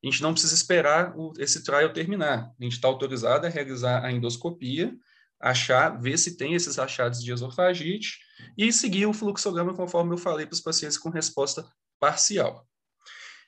a 0.02 0.06
gente 0.06 0.22
não 0.22 0.32
precisa 0.32 0.54
esperar 0.54 1.16
o, 1.16 1.32
esse 1.38 1.62
trial 1.62 1.92
terminar. 1.92 2.52
A 2.58 2.64
gente 2.64 2.72
está 2.72 2.88
autorizado 2.88 3.46
a 3.46 3.50
realizar 3.50 4.04
a 4.04 4.10
endoscopia, 4.10 4.96
achar, 5.38 5.90
ver 6.00 6.18
se 6.18 6.36
tem 6.36 6.54
esses 6.54 6.78
achados 6.78 7.22
de 7.22 7.32
esofagite 7.32 8.18
e 8.56 8.72
seguir 8.72 9.06
o 9.06 9.12
fluxograma 9.12 9.74
conforme 9.74 10.14
eu 10.14 10.18
falei 10.18 10.46
para 10.46 10.54
os 10.54 10.60
pacientes 10.60 10.98
com 10.98 11.10
resposta 11.10 11.66
parcial. 11.98 12.66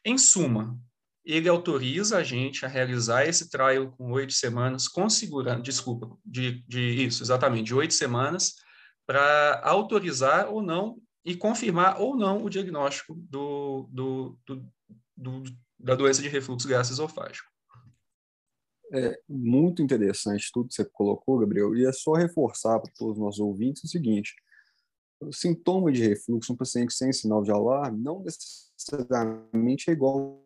Em 0.04 0.18
suma, 0.18 0.78
ele 1.24 1.48
autoriza 1.48 2.18
a 2.18 2.24
gente 2.24 2.64
a 2.64 2.68
realizar 2.68 3.24
esse 3.24 3.48
trial 3.48 3.92
com 3.92 4.10
oito 4.12 4.32
semanas, 4.32 4.88
com 4.88 5.08
segurança, 5.08 5.62
desculpa, 5.62 6.16
de, 6.24 6.64
de 6.66 6.80
isso, 7.04 7.22
exatamente, 7.22 7.66
de 7.66 7.74
oito 7.74 7.94
semanas, 7.94 8.54
para 9.06 9.60
autorizar 9.64 10.48
ou 10.48 10.62
não 10.62 10.98
e 11.24 11.36
confirmar 11.36 12.00
ou 12.00 12.16
não 12.16 12.44
o 12.44 12.50
diagnóstico 12.50 13.14
do, 13.14 13.88
do, 13.92 14.38
do, 14.44 14.66
do 15.16 15.44
da 15.82 15.94
doença 15.94 16.22
de 16.22 16.28
refluxo 16.28 16.68
gastroesofágico. 16.68 17.50
É 18.94 19.18
muito 19.28 19.82
interessante 19.82 20.50
tudo 20.52 20.68
que 20.68 20.74
você 20.74 20.84
colocou, 20.84 21.38
Gabriel, 21.38 21.74
e 21.74 21.86
é 21.86 21.92
só 21.92 22.12
reforçar 22.12 22.78
para 22.78 22.92
todos 22.94 23.16
os 23.16 23.22
nossos 23.22 23.40
ouvintes 23.40 23.82
o 23.84 23.88
seguinte: 23.88 24.34
o 25.20 25.32
sintoma 25.32 25.90
de 25.90 26.06
refluxo, 26.06 26.52
um 26.52 26.56
paciente 26.56 26.92
sem 26.92 27.12
sinal 27.12 27.42
de 27.42 27.50
alarme, 27.50 28.02
não 28.02 28.22
necessariamente 28.22 29.90
é 29.90 29.94
igual 29.94 30.44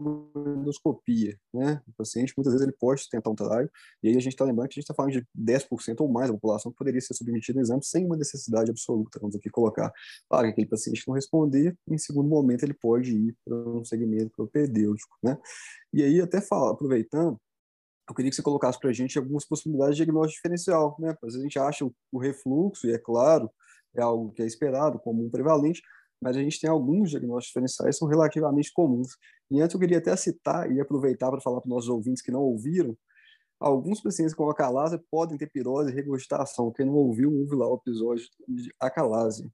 endoscopia, 0.00 1.38
né? 1.52 1.82
O 1.86 1.92
paciente, 1.92 2.32
muitas 2.36 2.52
vezes, 2.52 2.66
ele 2.66 2.76
pode 2.78 3.08
tentar 3.08 3.30
um 3.30 3.34
trabalho, 3.34 3.70
e 4.02 4.08
aí 4.08 4.16
a 4.16 4.20
gente 4.20 4.32
está 4.32 4.44
lembrando 4.44 4.68
que 4.68 4.74
a 4.74 4.80
gente 4.80 4.84
está 4.84 4.94
falando 4.94 5.12
de 5.12 5.26
10% 5.34 6.00
ou 6.00 6.08
mais 6.08 6.28
da 6.28 6.34
população 6.34 6.70
que 6.72 6.78
poderia 6.78 7.00
ser 7.00 7.14
submetida 7.14 7.60
a 7.60 7.62
exame 7.62 7.84
sem 7.84 8.04
uma 8.04 8.16
necessidade 8.16 8.70
absoluta, 8.70 9.18
vamos 9.20 9.36
aqui 9.36 9.50
colocar. 9.50 9.92
Claro, 10.28 10.48
aquele 10.48 10.66
paciente 10.66 11.02
não 11.06 11.14
responder, 11.14 11.76
em 11.88 11.98
segundo 11.98 12.28
momento, 12.28 12.64
ele 12.64 12.74
pode 12.74 13.12
ir 13.12 13.36
para 13.44 13.56
um 13.56 13.84
segmento 13.84 14.30
propedêutico, 14.36 15.16
né? 15.22 15.38
E 15.92 16.02
aí, 16.02 16.20
até 16.20 16.40
fala, 16.40 16.72
aproveitando, 16.72 17.40
eu 18.08 18.14
queria 18.14 18.30
que 18.30 18.36
você 18.36 18.42
colocasse 18.42 18.78
para 18.78 18.90
a 18.90 18.92
gente 18.92 19.18
algumas 19.18 19.44
possibilidades 19.44 19.96
de 19.96 20.04
diagnóstico 20.04 20.36
diferencial, 20.36 20.96
né? 20.98 21.10
Às 21.10 21.32
vezes 21.32 21.40
a 21.40 21.42
gente 21.42 21.58
acha 21.58 21.84
o 22.12 22.18
refluxo, 22.18 22.86
e 22.86 22.92
é 22.92 22.98
claro, 22.98 23.50
é 23.96 24.02
algo 24.02 24.32
que 24.32 24.42
é 24.42 24.46
esperado, 24.46 24.98
comum, 24.98 25.28
prevalente, 25.30 25.82
mas 26.20 26.36
a 26.36 26.40
gente 26.40 26.60
tem 26.60 26.68
alguns 26.68 27.10
diagnósticos 27.10 27.48
diferenciais 27.48 27.96
que 27.96 27.98
são 27.98 28.08
relativamente 28.08 28.72
comuns. 28.72 29.16
E 29.50 29.60
antes 29.60 29.74
eu 29.74 29.80
queria 29.80 29.98
até 29.98 30.14
citar 30.16 30.70
e 30.70 30.80
aproveitar 30.80 31.30
para 31.30 31.40
falar 31.40 31.60
para 31.60 31.68
os 31.68 31.74
nossos 31.74 31.88
ouvintes 31.88 32.22
que 32.22 32.32
não 32.32 32.40
ouviram, 32.40 32.96
alguns 33.60 34.02
pacientes 34.02 34.34
com 34.34 34.48
acalásia 34.50 35.02
podem 35.10 35.38
ter 35.38 35.50
pirose 35.50 35.90
e 35.90 35.94
regurgitação. 35.94 36.72
Quem 36.72 36.86
não 36.86 36.94
ouviu, 36.94 37.32
ouve 37.32 37.54
lá 37.54 37.68
o 37.68 37.76
episódio 37.76 38.24
de 38.48 38.72
acalásia. 38.80 39.50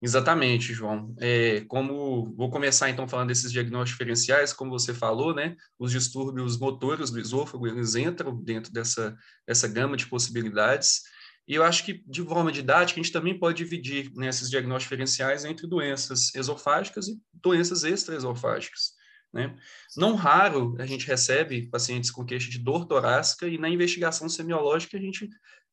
Exatamente, 0.00 0.72
João. 0.72 1.12
É, 1.18 1.62
como 1.62 2.32
vou 2.36 2.50
começar 2.50 2.88
então 2.88 3.08
falando 3.08 3.28
desses 3.28 3.50
diagnósticos 3.50 3.98
diferenciais, 3.98 4.52
como 4.52 4.70
você 4.70 4.94
falou, 4.94 5.34
né, 5.34 5.56
os 5.76 5.90
distúrbios 5.90 6.56
motores 6.56 7.10
do 7.10 7.18
esôfago 7.18 7.66
eles 7.66 7.96
entram 7.96 8.36
dentro 8.36 8.72
dessa 8.72 9.16
dessa 9.46 9.66
gama 9.66 9.96
de 9.96 10.06
possibilidades. 10.06 11.02
E 11.48 11.54
eu 11.54 11.64
acho 11.64 11.82
que, 11.82 12.04
de 12.06 12.22
forma 12.22 12.52
didática, 12.52 13.00
a 13.00 13.02
gente 13.02 13.12
também 13.12 13.38
pode 13.38 13.56
dividir 13.56 14.12
né, 14.14 14.28
diagnósticos 14.28 14.82
diferenciais 14.82 15.46
entre 15.46 15.66
doenças 15.66 16.34
esofágicas 16.34 17.08
e 17.08 17.18
doenças 17.32 17.84
extraesofágicas. 17.84 18.92
Né? 19.32 19.56
Não 19.96 20.14
raro 20.14 20.76
a 20.78 20.84
gente 20.84 21.06
recebe 21.06 21.68
pacientes 21.70 22.10
com 22.10 22.24
queixa 22.24 22.50
de 22.50 22.58
dor 22.58 22.84
torácica 22.86 23.48
e 23.48 23.56
na 23.56 23.68
investigação 23.68 24.28
semiológica 24.28 24.98
a 24.98 25.00
gente 25.00 25.28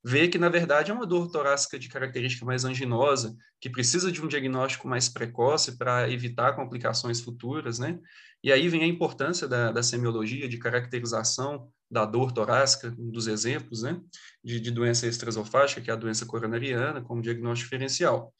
vê 0.07 0.27
que, 0.27 0.37
na 0.37 0.49
verdade, 0.49 0.91
é 0.91 0.93
uma 0.93 1.07
dor 1.07 1.31
torácica 1.31 1.79
de 1.79 1.89
característica 1.89 2.45
mais 2.45 2.63
anginosa, 2.63 3.35
que 3.59 3.71
precisa 3.71 4.11
de 4.11 4.21
um 4.21 4.27
diagnóstico 4.27 4.87
mais 4.87 5.09
precoce 5.09 5.79
para 5.79 6.07
evitar 6.11 6.55
complicações 6.55 7.19
futuras, 7.19 7.79
né? 7.79 7.97
E 8.43 8.51
aí 8.51 8.69
vem 8.69 8.83
a 8.83 8.87
importância 8.87 9.47
da, 9.47 9.71
da 9.71 9.81
semiologia, 9.81 10.47
de 10.47 10.59
caracterização 10.59 11.67
da 11.89 12.05
dor 12.05 12.31
torácica, 12.31 12.93
um 12.99 13.09
dos 13.09 13.25
exemplos, 13.25 13.81
né? 13.81 13.99
De, 14.43 14.59
de 14.59 14.69
doença 14.69 15.07
extraesofágica, 15.07 15.81
que 15.81 15.89
é 15.89 15.93
a 15.93 15.97
doença 15.97 16.23
coronariana, 16.23 17.01
como 17.01 17.23
diagnóstico 17.23 17.65
diferencial. 17.65 18.31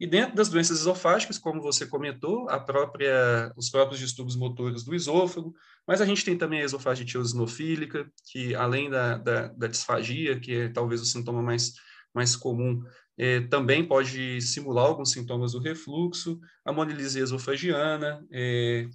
E 0.00 0.06
dentro 0.06 0.36
das 0.36 0.48
doenças 0.48 0.78
esofágicas, 0.80 1.38
como 1.38 1.60
você 1.60 1.84
comentou, 1.84 2.48
a 2.48 2.60
própria, 2.60 3.52
os 3.56 3.68
próprios 3.68 3.98
distúrbios 3.98 4.36
motores 4.36 4.84
do 4.84 4.94
esôfago, 4.94 5.52
mas 5.86 6.00
a 6.00 6.06
gente 6.06 6.24
tem 6.24 6.38
também 6.38 6.60
a 6.60 6.64
esofagite 6.64 7.16
eosinofílica, 7.16 8.08
que 8.30 8.54
além 8.54 8.88
da, 8.88 9.18
da, 9.18 9.48
da 9.48 9.66
disfagia, 9.66 10.38
que 10.38 10.52
é 10.52 10.68
talvez 10.68 11.00
o 11.00 11.04
sintoma 11.04 11.42
mais, 11.42 11.74
mais 12.14 12.36
comum, 12.36 12.80
é, 13.16 13.40
também 13.40 13.84
pode 13.84 14.40
simular 14.40 14.86
alguns 14.86 15.10
sintomas 15.10 15.50
do 15.50 15.58
refluxo, 15.58 16.40
a 16.64 16.72
monilise 16.72 17.18
esofagiana, 17.18 18.24
é, 18.30 18.88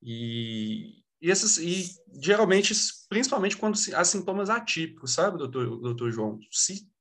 e, 0.00 1.02
e, 1.20 1.30
esses, 1.30 1.58
e 1.58 1.90
geralmente, 2.22 2.72
principalmente 3.08 3.56
quando 3.56 3.76
há 3.94 4.04
sintomas 4.04 4.48
atípicos, 4.48 5.14
sabe, 5.14 5.38
doutor, 5.38 5.80
doutor 5.80 6.12
João? 6.12 6.38
Se 6.50 6.91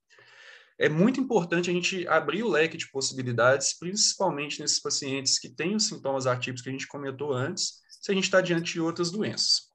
é 0.81 0.89
muito 0.89 1.21
importante 1.21 1.69
a 1.69 1.73
gente 1.73 2.07
abrir 2.07 2.41
o 2.41 2.49
leque 2.49 2.75
de 2.75 2.89
possibilidades, 2.89 3.77
principalmente 3.77 4.59
nesses 4.59 4.81
pacientes 4.81 5.37
que 5.37 5.47
têm 5.47 5.75
os 5.75 5.85
sintomas 5.85 6.25
atípicos 6.25 6.63
que 6.63 6.69
a 6.69 6.71
gente 6.71 6.87
comentou 6.87 7.31
antes, 7.31 7.73
se 7.87 8.11
a 8.11 8.15
gente 8.15 8.23
está 8.23 8.41
diante 8.41 8.73
de 8.73 8.81
outras 8.81 9.11
doenças. 9.11 9.69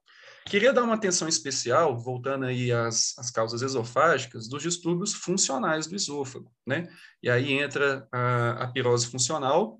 Queria 0.45 0.73
dar 0.73 0.83
uma 0.83 0.95
atenção 0.95 1.25
especial, 1.29 1.97
voltando 1.97 2.43
aí 2.45 2.73
às, 2.73 3.17
às 3.17 3.31
causas 3.31 3.61
esofágicas, 3.61 4.49
dos 4.49 4.61
distúrbios 4.61 5.13
funcionais 5.13 5.87
do 5.87 5.95
esôfago, 5.95 6.51
né? 6.65 6.89
E 7.23 7.29
aí 7.29 7.53
entra 7.53 8.05
a, 8.11 8.63
a 8.63 8.67
pirose 8.67 9.07
funcional 9.07 9.79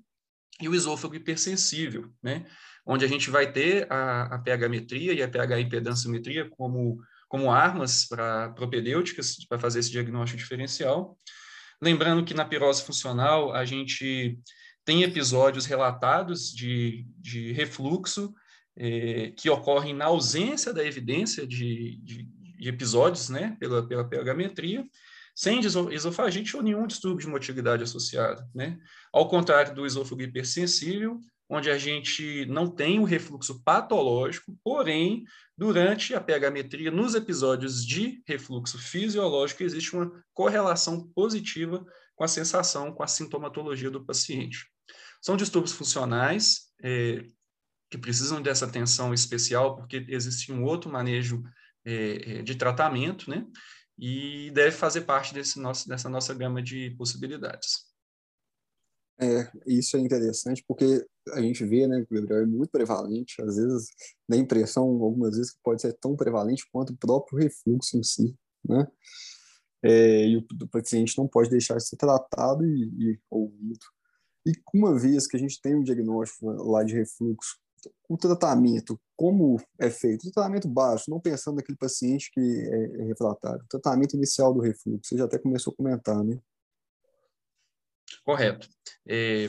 e 0.62 0.66
o 0.66 0.74
esôfago 0.74 1.14
hipersensível, 1.14 2.10
né? 2.22 2.46
Onde 2.86 3.04
a 3.04 3.08
gente 3.08 3.28
vai 3.28 3.52
ter 3.52 3.86
a, 3.92 4.34
a 4.34 4.38
pH-metria 4.38 5.12
e 5.12 5.22
a 5.22 5.28
pH-impedanciometria 5.28 6.48
como 6.48 6.98
como 7.28 7.52
armas 7.52 8.06
para 8.06 8.50
propedêuticas 8.50 9.36
para 9.46 9.58
fazer 9.58 9.80
esse 9.80 9.90
diagnóstico 9.90 10.38
diferencial. 10.38 11.16
Lembrando 11.80 12.24
que 12.24 12.34
na 12.34 12.44
pirose 12.44 12.82
funcional 12.82 13.52
a 13.52 13.64
gente 13.64 14.38
tem 14.84 15.02
episódios 15.02 15.66
relatados 15.66 16.50
de, 16.52 17.06
de 17.18 17.52
refluxo 17.52 18.34
eh, 18.76 19.32
que 19.36 19.50
ocorrem 19.50 19.94
na 19.94 20.06
ausência 20.06 20.72
da 20.72 20.84
evidência 20.84 21.46
de, 21.46 22.00
de, 22.02 22.22
de, 22.56 22.68
episódios, 22.68 23.28
né, 23.28 23.56
pela, 23.60 23.86
pela 23.86 24.08
pH-metria, 24.08 24.84
sem 25.34 25.60
esofagite 25.60 26.56
ou 26.56 26.62
nenhum 26.62 26.86
distúrbio 26.86 27.26
de 27.26 27.28
motilidade 27.28 27.84
associado, 27.84 28.42
né? 28.52 28.76
Ao 29.12 29.28
contrário 29.28 29.72
do 29.72 29.86
esôfago 29.86 30.22
hipersensível, 30.22 31.20
onde 31.48 31.70
a 31.70 31.78
gente 31.78 32.44
não 32.46 32.68
tem 32.68 33.00
o 33.00 33.04
refluxo 33.04 33.62
patológico, 33.62 34.56
porém, 34.62 35.24
durante 35.56 36.14
a 36.14 36.20
pH-metria, 36.20 36.90
nos 36.90 37.14
episódios 37.14 37.84
de 37.84 38.22
refluxo 38.26 38.78
fisiológico, 38.78 39.62
existe 39.62 39.96
uma 39.96 40.12
correlação 40.34 41.08
positiva 41.14 41.84
com 42.14 42.24
a 42.24 42.28
sensação, 42.28 42.92
com 42.92 43.02
a 43.02 43.06
sintomatologia 43.06 43.90
do 43.90 44.04
paciente. 44.04 44.66
São 45.22 45.36
distúrbios 45.36 45.72
funcionais 45.72 46.68
é, 46.82 47.24
que 47.90 47.96
precisam 47.96 48.42
dessa 48.42 48.66
atenção 48.66 49.14
especial, 49.14 49.76
porque 49.76 50.04
existe 50.08 50.52
um 50.52 50.64
outro 50.64 50.90
manejo 50.90 51.42
é, 51.84 52.38
é 52.38 52.42
de 52.42 52.54
tratamento, 52.54 53.30
né? 53.30 53.46
E 53.98 54.50
deve 54.52 54.72
fazer 54.72 55.00
parte 55.02 55.34
desse 55.34 55.58
nosso, 55.58 55.88
dessa 55.88 56.08
nossa 56.08 56.32
gama 56.34 56.62
de 56.62 56.90
possibilidades. 56.90 57.87
É, 59.20 59.50
isso 59.66 59.96
é 59.96 60.00
interessante 60.00 60.64
porque 60.66 61.04
a 61.32 61.40
gente 61.40 61.64
vê, 61.64 61.88
né, 61.88 62.04
que 62.04 62.14
o 62.14 62.20
Gabriel 62.20 62.42
é 62.42 62.46
muito 62.46 62.70
prevalente, 62.70 63.42
às 63.42 63.56
vezes 63.56 63.88
dá 64.28 64.36
a 64.36 64.38
impressão, 64.38 64.84
algumas 64.84 65.36
vezes, 65.36 65.52
que 65.52 65.58
pode 65.62 65.82
ser 65.82 65.92
tão 65.94 66.14
prevalente 66.14 66.68
quanto 66.72 66.92
o 66.92 66.96
próprio 66.96 67.38
refluxo 67.38 67.96
em 67.98 68.02
si, 68.02 68.36
né? 68.64 68.86
É, 69.82 70.26
e 70.26 70.36
o, 70.36 70.68
paciente 70.68 71.16
não 71.16 71.28
pode 71.28 71.50
deixar 71.50 71.76
de 71.76 71.86
ser 71.86 71.96
tratado 71.96 72.64
e, 72.64 72.90
e 72.98 73.18
ouvido. 73.30 73.86
E 74.46 74.52
uma 74.74 74.98
vez 74.98 75.26
que 75.26 75.36
a 75.36 75.40
gente 75.40 75.60
tem 75.60 75.74
um 75.74 75.82
diagnóstico 75.82 76.46
lá 76.46 76.82
de 76.82 76.94
refluxo, 76.94 77.58
o 78.08 78.16
tratamento, 78.16 79.00
como 79.16 79.60
é 79.78 79.90
feito? 79.90 80.26
O 80.26 80.32
tratamento 80.32 80.68
básico, 80.68 81.10
não 81.10 81.20
pensando 81.20 81.56
naquele 81.56 81.78
paciente 81.78 82.30
que 82.32 82.40
é, 82.40 83.02
é 83.02 83.04
refratário. 83.04 83.62
O 83.64 83.68
tratamento 83.68 84.16
inicial 84.16 84.52
do 84.52 84.60
refluxo, 84.60 85.08
você 85.08 85.16
já 85.16 85.24
até 85.24 85.38
começou 85.38 85.72
a 85.72 85.76
comentar, 85.76 86.24
né? 86.24 86.38
Correto. 88.28 88.68
É, 89.08 89.48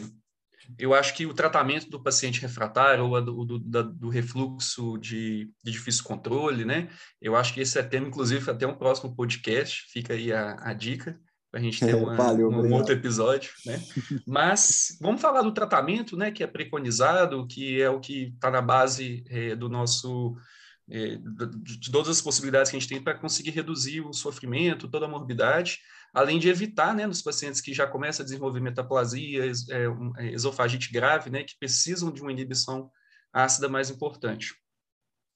eu 0.77 0.93
acho 0.93 1.13
que 1.13 1.25
o 1.25 1.33
tratamento 1.33 1.89
do 1.89 2.01
paciente 2.01 2.39
refratário 2.39 3.03
ou 3.03 3.21
do, 3.21 3.59
do, 3.59 3.83
do, 3.83 4.07
refluxo 4.07 4.98
de, 4.98 5.51
de, 5.62 5.71
difícil 5.74 6.05
controle, 6.05 6.63
né? 6.63 6.88
Eu 7.21 7.36
acho 7.36 7.53
que 7.53 7.59
esse 7.59 7.77
é 7.77 7.83
tema, 7.83 8.07
inclusive, 8.07 8.50
até 8.50 8.65
um 8.65 8.77
próximo 8.77 9.13
podcast, 9.13 9.83
fica 9.91 10.13
aí 10.13 10.31
a, 10.31 10.55
a 10.62 10.74
dica 10.74 11.19
para 11.51 11.59
a 11.59 11.63
gente 11.63 11.86
ter 11.86 11.93
uma, 11.93 12.15
Valeu, 12.15 12.50
um 12.50 12.71
outro 12.71 12.93
episódio, 12.93 13.51
né? 13.65 13.81
Mas 14.25 14.98
vamos 15.01 15.19
falar 15.19 15.41
do 15.41 15.53
tratamento, 15.53 16.15
né? 16.15 16.31
Que 16.31 16.45
é 16.45 16.48
preconizado, 16.48 17.45
que 17.48 17.81
é 17.81 17.89
o 17.89 18.00
que 18.00 18.31
está 18.33 18.50
na 18.50 18.62
base 18.62 19.25
é, 19.27 19.57
do 19.57 19.67
nosso 19.67 20.38
é, 20.38 20.58
de 20.89 21.91
todas 21.91 22.10
as 22.10 22.22
possibilidades 22.22 22.72
que 22.72 22.77
a 22.77 22.79
gente 22.79 22.89
tem 22.89 23.01
para 23.01 23.17
conseguir 23.17 23.51
reduzir 23.51 24.01
o 24.01 24.12
sofrimento, 24.12 24.89
toda 24.89 25.05
a 25.05 25.10
morbidade 25.10 25.79
além 26.13 26.39
de 26.39 26.50
evitar, 26.50 26.93
né, 26.96 27.05
nos 27.05 27.22
pacientes 27.22 27.62
que 27.62 27.74
já 27.74 27.88
começam 27.88 28.24
a 28.24 28.25
desenvolver 28.25 28.60
metaplasia, 28.60 29.46
é, 29.46 30.24
é, 30.24 30.34
esofagite 30.34 30.91
grave, 30.91 31.29
né, 31.29 31.43
que 31.43 31.58
precisam 31.58 32.12
de 32.12 32.22
uma 32.22 32.31
inibição 32.31 32.91
ácida 33.31 33.69
mais 33.69 33.89
importante. 33.89 34.53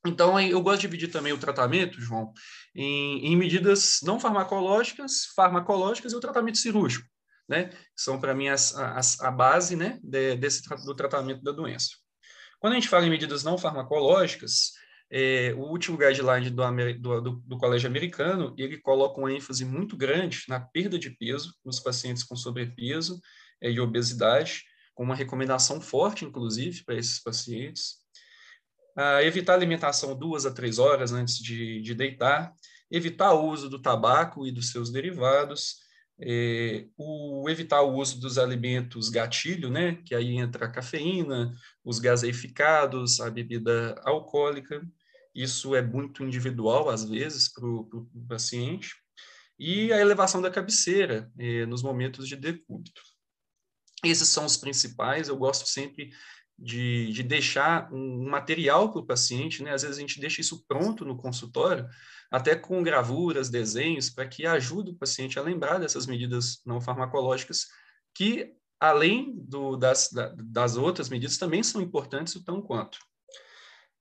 Então, 0.05 0.39
eu 0.39 0.61
gosto 0.61 0.81
de 0.81 0.87
dividir 0.87 1.11
também 1.11 1.31
o 1.31 1.37
tratamento, 1.37 2.01
João, 2.01 2.33
em, 2.75 3.25
em 3.27 3.37
medidas 3.37 3.99
não 4.03 4.19
farmacológicas, 4.19 5.27
farmacológicas 5.33 6.11
e 6.11 6.15
o 6.15 6.19
tratamento 6.19 6.57
cirúrgico, 6.57 7.07
né? 7.47 7.69
São, 7.95 8.19
para 8.19 8.33
mim, 8.33 8.49
as, 8.49 8.75
as, 8.75 9.21
a 9.21 9.31
base 9.31 9.77
né, 9.77 9.99
de, 10.03 10.35
desse, 10.35 10.61
do 10.85 10.93
tratamento 10.93 11.41
da 11.41 11.53
doença. 11.53 11.91
Quando 12.59 12.73
a 12.73 12.75
gente 12.75 12.89
fala 12.89 13.05
em 13.05 13.09
medidas 13.09 13.45
não 13.45 13.57
farmacológicas, 13.57 14.73
é, 15.15 15.53
o 15.53 15.59
último 15.59 15.95
guideline 15.95 16.49
do, 16.49 17.21
do, 17.21 17.31
do, 17.45 17.57
Colégio 17.59 17.87
Americano, 17.87 18.55
ele 18.57 18.79
coloca 18.79 19.19
uma 19.19 19.31
ênfase 19.31 19.63
muito 19.63 19.95
grande 19.95 20.43
na 20.49 20.59
perda 20.59 20.97
de 20.97 21.11
peso 21.11 21.53
nos 21.63 21.79
pacientes 21.79 22.23
com 22.23 22.35
sobrepeso 22.35 23.21
é, 23.61 23.69
e 23.69 23.79
obesidade, 23.79 24.63
com 24.95 25.03
uma 25.03 25.13
recomendação 25.13 25.79
forte, 25.79 26.25
inclusive, 26.25 26.83
para 26.83 26.95
esses 26.95 27.21
pacientes. 27.21 27.97
Ah, 28.97 29.23
evitar 29.23 29.53
alimentação 29.53 30.17
duas 30.17 30.47
a 30.47 30.51
três 30.51 30.79
horas 30.79 31.13
antes 31.13 31.37
de, 31.37 31.79
de 31.81 31.93
deitar, 31.93 32.51
evitar 32.89 33.33
o 33.33 33.47
uso 33.47 33.69
do 33.69 33.79
tabaco 33.79 34.47
e 34.47 34.51
dos 34.51 34.71
seus 34.71 34.91
derivados, 34.91 35.75
é, 36.19 36.87
o 36.97 37.47
evitar 37.49 37.83
o 37.83 37.93
uso 37.93 38.19
dos 38.19 38.39
alimentos 38.39 39.09
gatilho, 39.09 39.69
né, 39.69 39.95
que 40.05 40.15
aí 40.15 40.37
entra 40.37 40.65
a 40.65 40.71
cafeína, 40.71 41.53
os 41.83 41.99
gaseificados, 41.99 43.19
a 43.19 43.29
bebida 43.29 44.01
alcoólica, 44.03 44.81
isso 45.33 45.75
é 45.75 45.81
muito 45.81 46.23
individual, 46.23 46.89
às 46.89 47.03
vezes, 47.03 47.51
para 47.51 47.65
o 47.65 48.07
paciente. 48.27 48.95
E 49.57 49.91
a 49.93 49.99
elevação 49.99 50.41
da 50.41 50.51
cabeceira 50.51 51.31
eh, 51.37 51.65
nos 51.65 51.81
momentos 51.81 52.27
de 52.27 52.35
decúbito. 52.35 53.01
Esses 54.03 54.27
são 54.29 54.45
os 54.45 54.57
principais. 54.57 55.27
Eu 55.27 55.37
gosto 55.37 55.67
sempre 55.67 56.11
de, 56.57 57.11
de 57.11 57.23
deixar 57.23 57.91
um, 57.91 58.29
material 58.29 58.91
para 58.91 59.01
o 59.01 59.05
paciente, 59.05 59.63
né? 59.63 59.73
Às 59.73 59.81
vezes 59.83 59.97
a 59.97 60.01
gente 60.01 60.19
deixa 60.19 60.41
isso 60.41 60.63
pronto 60.67 61.05
no 61.05 61.17
consultório, 61.17 61.87
até 62.31 62.55
com 62.55 62.83
gravuras, 62.83 63.49
desenhos, 63.49 64.09
para 64.09 64.27
que 64.27 64.45
ajude 64.45 64.91
o 64.91 64.95
paciente 64.95 65.39
a 65.39 65.41
lembrar 65.41 65.79
dessas 65.79 66.05
medidas 66.05 66.61
não 66.65 66.81
farmacológicas, 66.81 67.67
que, 68.13 68.53
além 68.79 69.35
do, 69.35 69.75
das, 69.75 70.09
das 70.35 70.77
outras 70.77 71.09
medidas, 71.09 71.37
também 71.37 71.63
são 71.63 71.81
importantes 71.81 72.35
o 72.35 72.43
tão 72.43 72.61
quanto. 72.61 72.99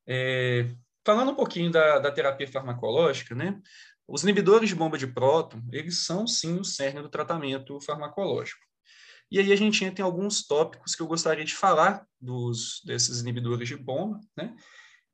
É, 0.07 0.75
Falando 1.05 1.33
um 1.33 1.35
pouquinho 1.35 1.71
da, 1.71 1.99
da 1.99 2.11
terapia 2.11 2.47
farmacológica, 2.47 3.35
né? 3.35 3.61
Os 4.07 4.23
inibidores 4.23 4.69
de 4.69 4.75
bomba 4.75 4.99
de 4.99 5.07
próton, 5.07 5.63
eles 5.73 6.05
são 6.05 6.27
sim 6.27 6.59
o 6.59 6.65
cerne 6.65 7.03
do 7.03 7.09
tratamento 7.09 7.81
farmacológico. 7.81 8.61
E 9.31 9.39
aí 9.39 9.53
a 9.53 9.57
gente 9.57 9.85
entra 9.85 10.03
em 10.03 10.05
alguns 10.05 10.47
tópicos 10.47 10.95
que 10.95 11.03
eu 11.03 11.07
gostaria 11.07 11.45
de 11.45 11.55
falar 11.55 12.07
dos 12.21 12.83
desses 12.85 13.21
inibidores 13.21 13.69
de 13.69 13.77
bomba, 13.77 14.21
né? 14.37 14.55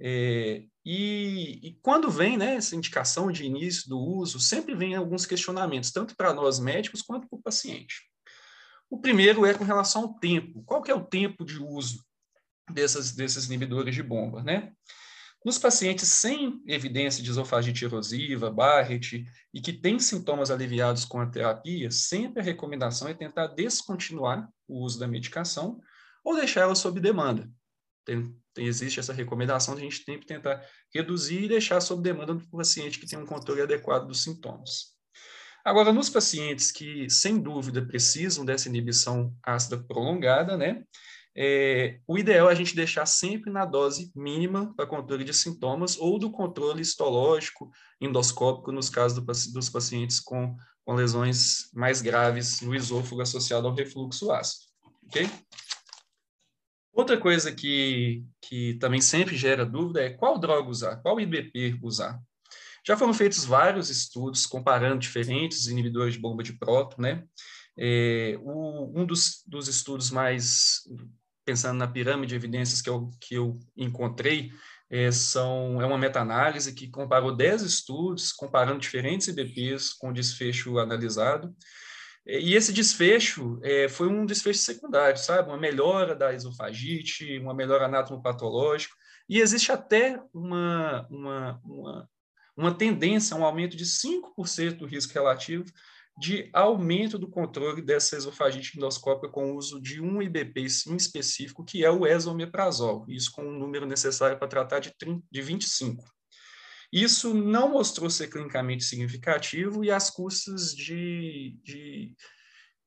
É, 0.01 0.65
e, 0.85 1.61
e, 1.63 1.79
quando 1.83 2.11
vem 2.11 2.37
né, 2.37 2.55
essa 2.55 2.77
indicação 2.77 3.33
de 3.33 3.45
início 3.45 3.89
do 3.89 3.99
uso, 3.99 4.39
sempre 4.39 4.75
vem 4.75 4.95
alguns 4.95 5.27
questionamentos, 5.27 5.91
tanto 5.91 6.17
para 6.17 6.33
nós 6.33 6.61
médicos 6.61 7.03
quanto 7.03 7.29
para 7.29 7.39
o 7.39 7.43
paciente. 7.43 8.09
O 8.89 9.01
primeiro 9.01 9.45
é 9.45 9.53
com 9.53 9.65
relação 9.65 10.03
ao 10.03 10.15
tempo. 10.15 10.63
Qual 10.65 10.83
que 10.83 10.91
é 10.91 10.95
o 10.95 11.05
tempo 11.05 11.45
de 11.45 11.59
uso 11.61 12.05
dessas, 12.71 13.13
desses 13.13 13.47
inibidores 13.47 13.95
de 13.95 14.03
bomba? 14.03 14.43
Né? 14.43 14.73
Nos 15.45 15.57
pacientes 15.57 16.09
sem 16.09 16.61
evidência 16.67 17.23
de 17.23 17.31
esofagite 17.31 17.85
erosiva, 17.85 18.51
Barrett, 18.51 19.25
e 19.55 19.61
que 19.61 19.73
têm 19.73 19.99
sintomas 19.99 20.51
aliviados 20.51 21.05
com 21.05 21.21
a 21.21 21.27
terapia, 21.27 21.91
sempre 21.91 22.41
a 22.41 22.45
recomendação 22.45 23.09
é 23.09 23.15
tentar 23.15 23.47
descontinuar 23.49 24.49
o 24.67 24.85
uso 24.85 24.99
da 24.99 25.07
medicação 25.07 25.81
ou 26.25 26.35
deixar 26.35 26.63
ela 26.63 26.75
sob 26.75 27.01
demanda. 27.01 27.49
Tem, 28.05 28.35
tem, 28.53 28.67
existe 28.67 28.99
essa 28.99 29.13
recomendação 29.13 29.75
de 29.75 29.83
a 29.83 29.85
gente 29.85 30.03
sempre 30.03 30.27
tentar 30.27 30.61
reduzir 30.93 31.45
e 31.45 31.49
deixar 31.49 31.81
sob 31.81 32.03
demanda 32.03 32.35
do 32.35 32.49
paciente 32.49 32.99
que 32.99 33.07
tem 33.07 33.19
um 33.19 33.27
controle 33.27 33.63
adequado 33.63 34.07
dos 34.07 34.23
sintomas. 34.23 34.97
Agora, 35.65 35.93
nos 35.93 36.09
pacientes 36.09 36.73
que, 36.73 37.09
sem 37.11 37.39
dúvida, 37.39 37.85
precisam 37.85 38.45
dessa 38.45 38.69
inibição 38.69 39.35
ácida 39.43 39.77
prolongada, 39.77 40.57
né, 40.57 40.83
é, 41.41 42.01
o 42.05 42.19
ideal 42.19 42.49
é 42.49 42.53
a 42.53 42.55
gente 42.57 42.75
deixar 42.75 43.07
sempre 43.07 43.49
na 43.49 43.65
dose 43.65 44.11
mínima 44.13 44.75
para 44.75 44.89
controle 44.89 45.23
de 45.23 45.33
sintomas 45.33 45.97
ou 45.97 46.19
do 46.19 46.33
controle 46.33 46.83
histológico, 46.83 47.71
endoscópico, 48.01 48.73
nos 48.73 48.91
casos 48.91 49.17
do, 49.17 49.53
dos 49.53 49.71
pacientes 49.71 50.19
com, 50.19 50.57
com 50.85 50.95
lesões 50.97 51.71
mais 51.73 52.03
graves 52.03 52.61
no 52.61 52.75
esôfago 52.75 53.23
associado 53.23 53.69
ao 53.69 53.75
refluxo 53.75 54.33
ácido. 54.33 54.65
Ok? 55.07 55.31
Outra 56.93 57.17
coisa 57.17 57.53
que, 57.53 58.25
que 58.43 58.75
também 58.81 59.01
sempre 59.01 59.37
gera 59.37 59.65
dúvida 59.65 60.03
é 60.03 60.11
qual 60.11 60.41
droga 60.41 60.69
usar, 60.69 60.97
qual 60.97 61.21
IBP 61.21 61.79
usar. 61.81 62.19
Já 62.85 62.97
foram 62.97 63.15
feitos 63.15 63.45
vários 63.45 63.91
estudos 63.91 64.45
comparando 64.45 64.99
diferentes 64.99 65.69
inibidores 65.69 66.15
de 66.15 66.21
bomba 66.21 66.43
de 66.43 66.55
próton, 66.55 67.01
né? 67.01 67.23
É, 67.79 68.37
o, 68.43 68.91
um 68.93 69.07
dos, 69.07 69.45
dos 69.47 69.69
estudos 69.69 70.11
mais 70.11 70.83
pensando 71.49 71.79
na 71.79 71.89
pirâmide 71.89 72.29
de 72.29 72.35
evidências 72.35 72.83
que 72.83 72.91
eu, 72.91 73.09
que 73.19 73.35
eu 73.35 73.59
encontrei, 73.75 74.53
é, 74.91 75.11
são, 75.11 75.81
é 75.81 75.87
uma 75.87 75.97
meta-análise 75.97 76.75
que 76.75 76.91
comparou 76.91 77.35
10 77.35 77.63
estudos, 77.63 78.33
comparando 78.33 78.79
diferentes 78.79 79.29
IBPs 79.29 79.95
com 79.95 80.13
desfecho 80.13 80.79
analisado. 80.79 81.57
E 82.27 82.55
esse 82.55 82.71
desfecho 82.71 83.59
é, 83.63 83.89
foi 83.89 84.09
um 84.09 84.27
desfecho 84.27 84.59
secundário, 84.59 85.17
sabe? 85.17 85.49
Uma 85.49 85.57
melhora 85.57 86.15
da 86.15 86.35
esofagite, 86.35 87.39
uma 87.39 87.55
melhora 87.55 87.87
anatomopatológica, 87.87 88.95
e 89.27 89.41
existe 89.41 89.73
até 89.73 90.21
uma, 90.35 91.07
uma, 91.09 91.61
uma, 91.65 92.09
uma 92.55 92.75
tendência 92.75 93.35
um 93.35 93.45
aumento 93.45 93.75
de 93.75 93.87
5% 93.87 94.77
do 94.77 94.87
risco 94.87 95.15
relativo 95.15 95.65
de 96.19 96.51
aumento 96.53 97.17
do 97.17 97.29
controle 97.29 97.81
dessa 97.81 98.17
esofagite 98.17 98.77
endoscópica 98.77 99.29
com 99.29 99.53
o 99.53 99.57
uso 99.57 99.81
de 99.81 100.01
um 100.01 100.21
IBP 100.21 100.67
em 100.89 100.97
específico, 100.97 101.65
que 101.65 101.85
é 101.85 101.91
o 101.91 102.07
esomeprazol, 102.07 103.05
isso 103.09 103.31
com 103.31 103.43
um 103.43 103.59
número 103.59 103.87
necessário 103.87 104.37
para 104.37 104.49
tratar 104.49 104.81
de, 104.81 104.93
30, 104.99 105.23
de 105.31 105.43
25. 105.43 106.05
Isso 106.93 107.33
não 107.33 107.71
mostrou 107.71 108.11
ser 108.11 108.29
clinicamente 108.29 108.83
significativo 108.83 109.85
e 109.85 109.91
as 109.91 110.11
custas 110.11 110.75
de, 110.75 111.57
de, 111.63 112.17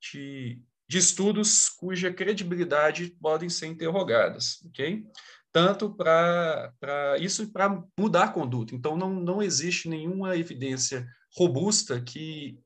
de, 0.01 0.61
de 0.89 0.97
estudos 0.97 1.69
cuja 1.69 2.11
credibilidade 2.11 3.15
podem 3.21 3.47
ser 3.47 3.67
interrogadas, 3.67 4.57
ok? 4.65 5.05
Tanto 5.53 5.93
para 5.93 7.17
isso 7.19 7.49
para 7.51 7.81
mudar 7.97 8.23
a 8.23 8.31
conduta. 8.31 8.75
Então, 8.75 8.97
não, 8.97 9.13
não 9.13 9.41
existe 9.41 9.87
nenhuma 9.87 10.35
evidência 10.35 11.05
robusta 11.37 12.01
que, 12.01 12.57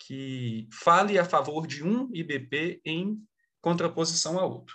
que 0.00 0.68
fale 0.72 1.18
a 1.18 1.24
favor 1.24 1.66
de 1.66 1.84
um 1.84 2.08
IBP 2.12 2.80
em 2.84 3.18
contraposição 3.60 4.38
a 4.38 4.44
outro. 4.44 4.74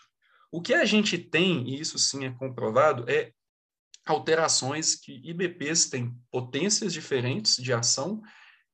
O 0.52 0.62
que 0.62 0.74
a 0.74 0.86
gente 0.86 1.18
tem, 1.18 1.68
e 1.68 1.80
isso 1.80 1.98
sim 1.98 2.26
é 2.26 2.32
comprovado, 2.32 3.10
é 3.10 3.32
alterações 4.06 4.96
que 4.96 5.20
IBPs 5.24 5.90
têm 5.90 6.16
potências 6.32 6.94
diferentes 6.94 7.58
de 7.58 7.74
ação 7.74 8.22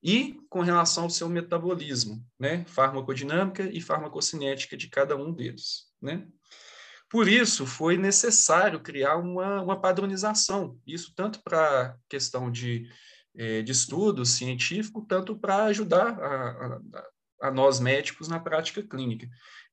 e 0.03 0.37
com 0.49 0.61
relação 0.61 1.03
ao 1.03 1.09
seu 1.09 1.29
metabolismo, 1.29 2.25
né? 2.39 2.65
Farmacodinâmica 2.65 3.63
e 3.63 3.79
farmacocinética 3.79 4.75
de 4.75 4.89
cada 4.89 5.15
um 5.15 5.31
deles, 5.33 5.85
né? 6.01 6.27
Por 7.09 7.27
isso, 7.27 7.65
foi 7.65 7.97
necessário 7.97 8.79
criar 8.79 9.17
uma, 9.17 9.61
uma 9.61 9.79
padronização, 9.79 10.79
isso 10.87 11.13
tanto 11.15 11.41
para 11.43 11.95
questão 12.09 12.49
de, 12.49 12.89
de 13.35 13.71
estudo 13.71 14.25
científico, 14.25 15.05
tanto 15.07 15.37
para 15.37 15.65
ajudar 15.65 16.19
a, 16.19 16.79
a, 17.41 17.47
a 17.47 17.51
nós 17.51 17.79
médicos 17.79 18.27
na 18.27 18.39
prática 18.39 18.83
clínica 18.83 19.27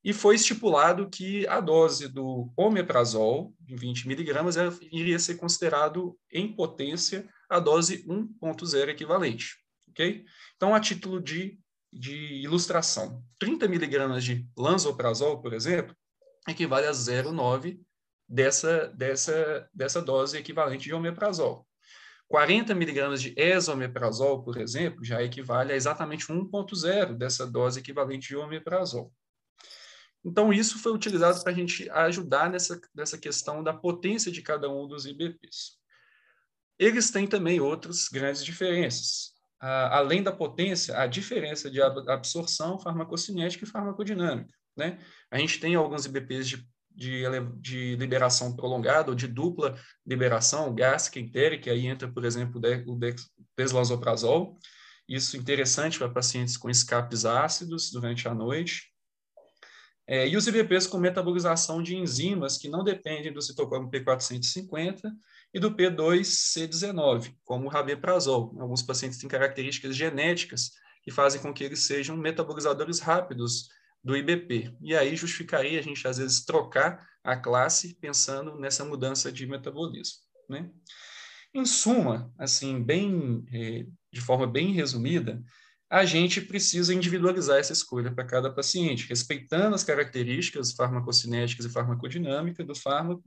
e 0.09 0.12
foi 0.12 0.37
estipulado 0.37 1.11
que 1.11 1.47
a 1.49 1.61
dose 1.61 2.09
do 2.09 2.51
omeprazol, 2.57 3.55
em 3.68 3.77
20 3.77 4.09
miligramas, 4.09 4.57
iria 4.90 5.18
ser 5.18 5.35
considerado 5.35 6.16
em 6.33 6.51
potência 6.51 7.29
a 7.47 7.59
dose 7.59 8.07
1.0 8.07 8.88
equivalente, 8.88 9.57
ok? 9.90 10.25
Então, 10.57 10.75
a 10.75 10.81
título 10.81 11.21
de, 11.21 11.59
de 11.92 12.16
ilustração, 12.42 13.23
30 13.38 13.68
miligramas 13.68 14.25
de 14.25 14.49
lanzoprazol, 14.57 15.42
por 15.42 15.53
exemplo, 15.53 15.94
equivale 16.49 16.87
a 16.87 16.92
0,9 16.92 17.79
dessa, 18.27 18.88
dessa, 18.97 19.68
dessa 19.75 20.01
dose 20.01 20.38
equivalente 20.38 20.85
de 20.85 20.94
omeprazol. 20.94 21.67
40 22.29 22.75
miligramas 22.75 23.23
de 23.23 23.33
esomeprazol, 23.37 24.43
por 24.43 24.59
exemplo, 24.59 25.03
já 25.03 25.23
equivale 25.23 25.73
a 25.73 25.77
exatamente 25.77 26.27
1.0 26.27 27.17
dessa 27.17 27.47
dose 27.47 27.81
equivalente 27.81 28.29
de 28.29 28.37
omeprazol. 28.37 29.12
Então, 30.25 30.53
isso 30.53 30.79
foi 30.79 30.93
utilizado 30.93 31.41
para 31.43 31.53
a 31.53 31.55
gente 31.55 31.88
ajudar 31.91 32.51
nessa, 32.51 32.79
nessa 32.95 33.17
questão 33.17 33.62
da 33.62 33.73
potência 33.73 34.31
de 34.31 34.43
cada 34.43 34.69
um 34.71 34.87
dos 34.87 35.07
IBPs. 35.07 35.79
Eles 36.79 37.11
têm 37.11 37.27
também 37.27 37.61
outras 37.61 38.09
grandes 38.09 38.45
diferenças. 38.45 39.33
além 39.61 40.23
da 40.23 40.31
potência, 40.31 40.97
a 40.97 41.07
diferença 41.07 41.71
de 41.71 41.81
absorção 41.83 42.79
farmacocinética 42.79 43.64
e 43.64 43.69
farmacodinâmica. 43.69 44.55
Né? 44.77 44.99
A 45.31 45.38
gente 45.38 45.59
tem 45.59 45.75
alguns 45.75 46.07
IBPs 46.07 46.49
de, 46.49 46.69
de, 46.98 47.22
de 47.61 47.94
liberação 47.94 48.56
prolongada 48.56 49.11
ou 49.11 49.14
de 49.14 49.28
dupla 49.28 49.78
liberação, 50.04 50.74
gástrica 50.74 51.20
entérica, 51.20 51.70
aí 51.70 51.87
entra, 51.87 52.11
por 52.11 52.24
exemplo, 52.24 52.61
o 52.87 52.98
deslasoprazol. 53.56 54.58
Isso 55.08 55.37
interessante 55.37 55.96
para 55.96 56.08
pacientes 56.08 56.56
com 56.56 56.68
escapes 56.68 57.24
ácidos 57.24 57.92
durante 57.92 58.26
a 58.26 58.34
noite. 58.34 58.92
É, 60.08 60.26
e 60.26 60.37
os 60.37 60.46
IBPs 60.46 60.87
com 60.88 60.98
metabolização 60.98 61.82
de 61.82 61.94
enzimas 61.94 62.58
que 62.58 62.68
não 62.68 62.82
dependem 62.82 63.32
do 63.32 63.42
citocromo 63.42 63.90
P450 63.90 65.02
e 65.54 65.61
do 65.61 65.70
P2C19, 65.70 67.32
como 67.44 67.66
o 67.66 67.68
rabeprazol. 67.68 68.56
Alguns 68.58 68.82
pacientes 68.82 69.18
têm 69.18 69.28
características 69.28 69.94
genéticas 69.94 70.72
que 71.02 71.12
fazem 71.12 71.40
com 71.40 71.54
que 71.54 71.62
eles 71.62 71.80
sejam 71.80 72.16
metabolizadores 72.16 72.98
rápidos 72.98 73.68
do 74.02 74.16
IBP. 74.16 74.76
E 74.80 74.96
aí 74.96 75.16
justificaria 75.16 75.78
a 75.78 75.82
gente, 75.82 76.06
às 76.06 76.18
vezes, 76.18 76.44
trocar 76.44 77.06
a 77.22 77.37
classe 77.37 77.94
pensando 77.94 78.58
nessa 78.58 78.84
mudança 78.84 79.30
de 79.30 79.46
metabolismo. 79.46 80.18
Né? 80.48 80.70
Em 81.54 81.64
suma, 81.64 82.32
assim, 82.38 82.82
bem, 82.82 83.44
é, 83.52 83.87
de 84.12 84.20
forma 84.20 84.46
bem 84.46 84.72
resumida, 84.72 85.42
a 85.90 86.04
gente 86.04 86.40
precisa 86.40 86.92
individualizar 86.92 87.58
essa 87.58 87.72
escolha 87.72 88.12
para 88.12 88.24
cada 88.24 88.52
paciente, 88.52 89.08
respeitando 89.08 89.74
as 89.74 89.82
características 89.82 90.72
farmacocinéticas 90.72 91.64
e 91.64 91.70
farmacodinâmicas 91.70 92.66
do 92.66 92.74
fármaco, 92.74 93.24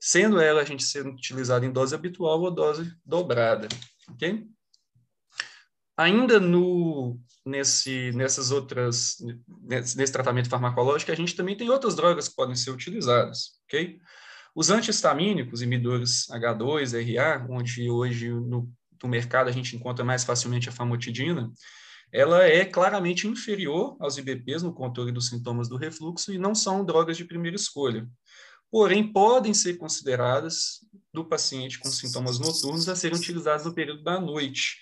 sendo 0.00 0.40
ela 0.40 0.62
a 0.62 0.64
gente 0.64 0.82
sendo 0.82 1.10
utilizada 1.10 1.64
em 1.64 1.72
dose 1.72 1.94
habitual 1.94 2.40
ou 2.40 2.50
dose 2.50 2.92
dobrada, 3.04 3.68
ok? 4.08 4.46
Ainda 5.96 6.40
no, 6.40 7.20
nesse, 7.44 8.12
nessas 8.12 8.50
outras, 8.50 9.16
nesse, 9.62 9.96
nesse 9.96 10.12
tratamento 10.12 10.48
farmacológico, 10.48 11.10
a 11.10 11.16
gente 11.16 11.34
também 11.34 11.56
tem 11.56 11.70
outras 11.70 11.94
drogas 11.94 12.28
que 12.28 12.36
podem 12.36 12.54
ser 12.54 12.70
utilizadas, 12.70 13.60
ok? 13.64 13.98
Os 14.54 14.70
antihistamínicos, 14.70 15.62
inibidores 15.62 16.26
H2, 16.28 16.92
RA, 17.14 17.46
onde 17.48 17.88
hoje 17.88 18.30
no 18.30 18.68
no 19.02 19.08
mercado 19.08 19.48
a 19.48 19.52
gente 19.52 19.74
encontra 19.74 20.04
mais 20.04 20.24
facilmente 20.24 20.68
a 20.68 20.72
famotidina, 20.72 21.50
ela 22.12 22.44
é 22.44 22.64
claramente 22.64 23.26
inferior 23.26 23.96
aos 24.00 24.18
IBPs 24.18 24.62
no 24.62 24.74
controle 24.74 25.12
dos 25.12 25.28
sintomas 25.28 25.68
do 25.68 25.76
refluxo 25.76 26.32
e 26.32 26.38
não 26.38 26.54
são 26.54 26.84
drogas 26.84 27.16
de 27.16 27.24
primeira 27.24 27.56
escolha. 27.56 28.06
Porém, 28.70 29.12
podem 29.12 29.54
ser 29.54 29.74
consideradas 29.74 30.80
do 31.12 31.24
paciente 31.24 31.78
com 31.78 31.88
sintomas 31.88 32.38
noturnos 32.38 32.88
a 32.88 32.96
serem 32.96 33.18
utilizadas 33.18 33.64
no 33.64 33.74
período 33.74 34.02
da 34.02 34.20
noite, 34.20 34.76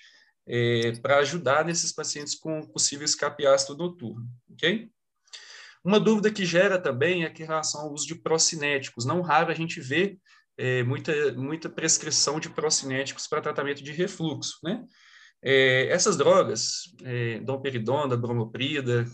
é, 0.49 0.91
para 0.99 1.19
ajudar 1.19 1.63
nesses 1.63 1.91
pacientes 1.91 2.33
com 2.33 2.65
possível 2.67 3.05
escape 3.05 3.45
ácido 3.45 3.77
noturno, 3.77 4.27
ok? 4.51 4.89
Uma 5.83 5.99
dúvida 5.99 6.31
que 6.31 6.43
gera 6.43 6.79
também 6.79 7.23
é 7.23 7.29
que 7.29 7.43
em 7.43 7.45
relação 7.45 7.81
ao 7.81 7.93
uso 7.93 8.07
de 8.07 8.15
procinéticos. 8.15 9.05
Não 9.05 9.21
raro 9.21 9.51
a 9.51 9.55
gente 9.55 9.79
vê 9.79 10.17
é, 10.57 10.83
muita, 10.83 11.31
muita 11.33 11.69
prescrição 11.69 12.39
de 12.39 12.49
procinéticos 12.49 13.27
para 13.27 13.41
tratamento 13.41 13.83
de 13.83 13.91
refluxo, 13.91 14.57
né? 14.63 14.83
É, 15.41 15.87
essas 15.87 16.17
drogas, 16.17 16.93
é, 17.03 17.39
domperidona, 17.39 18.17
bromoprida, 18.17 19.05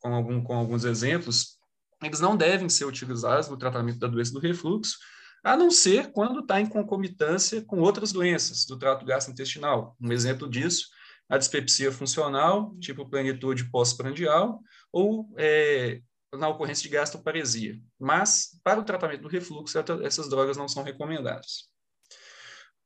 com, 0.00 0.12
algum, 0.12 0.42
com 0.42 0.56
alguns 0.56 0.84
exemplos, 0.84 1.58
eles 2.02 2.18
não 2.18 2.36
devem 2.36 2.68
ser 2.68 2.84
utilizados 2.84 3.48
no 3.48 3.56
tratamento 3.56 3.98
da 3.98 4.08
doença 4.08 4.32
do 4.32 4.40
refluxo, 4.40 4.96
a 5.42 5.56
não 5.56 5.70
ser 5.70 6.12
quando 6.12 6.40
está 6.40 6.60
em 6.60 6.66
concomitância 6.66 7.62
com 7.62 7.80
outras 7.80 8.12
doenças 8.12 8.64
do 8.64 8.78
trato 8.78 9.04
gastrointestinal. 9.04 9.96
Um 10.00 10.12
exemplo 10.12 10.48
disso, 10.48 10.88
a 11.28 11.38
dispepsia 11.38 11.92
funcional, 11.92 12.74
tipo 12.80 13.08
plenitude 13.08 13.70
pós-prandial, 13.70 14.60
ou 14.92 15.28
é, 15.36 16.00
na 16.34 16.48
ocorrência 16.48 16.82
de 16.82 16.88
gastroparesia. 16.88 17.78
Mas, 17.98 18.58
para 18.62 18.80
o 18.80 18.84
tratamento 18.84 19.22
do 19.22 19.28
refluxo, 19.28 19.78
essas 20.02 20.28
drogas 20.28 20.56
não 20.56 20.68
são 20.68 20.82
recomendadas. 20.82 21.68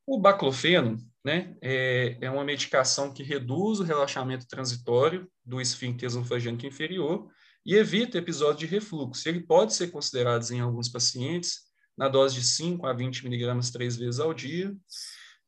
O 0.06 0.20
baclofeno 0.20 0.98
né, 1.24 1.54
é, 1.62 2.18
é 2.20 2.30
uma 2.30 2.44
medicação 2.44 3.12
que 3.12 3.22
reduz 3.22 3.78
o 3.78 3.84
relaxamento 3.84 4.46
transitório 4.46 5.30
do 5.44 5.60
esfíncter 5.60 6.08
esofagênico 6.08 6.66
inferior 6.66 7.28
e 7.64 7.76
evita 7.76 8.18
episódios 8.18 8.58
de 8.58 8.66
refluxo. 8.66 9.28
Ele 9.28 9.40
pode 9.40 9.74
ser 9.74 9.92
considerado 9.92 10.50
em 10.50 10.60
alguns 10.60 10.88
pacientes 10.88 11.71
na 11.96 12.08
dose 12.08 12.34
de 12.34 12.42
5 12.44 12.86
a 12.86 12.92
20 12.92 13.24
miligramas 13.24 13.70
três 13.70 13.96
vezes 13.96 14.20
ao 14.20 14.32
dia, 14.32 14.74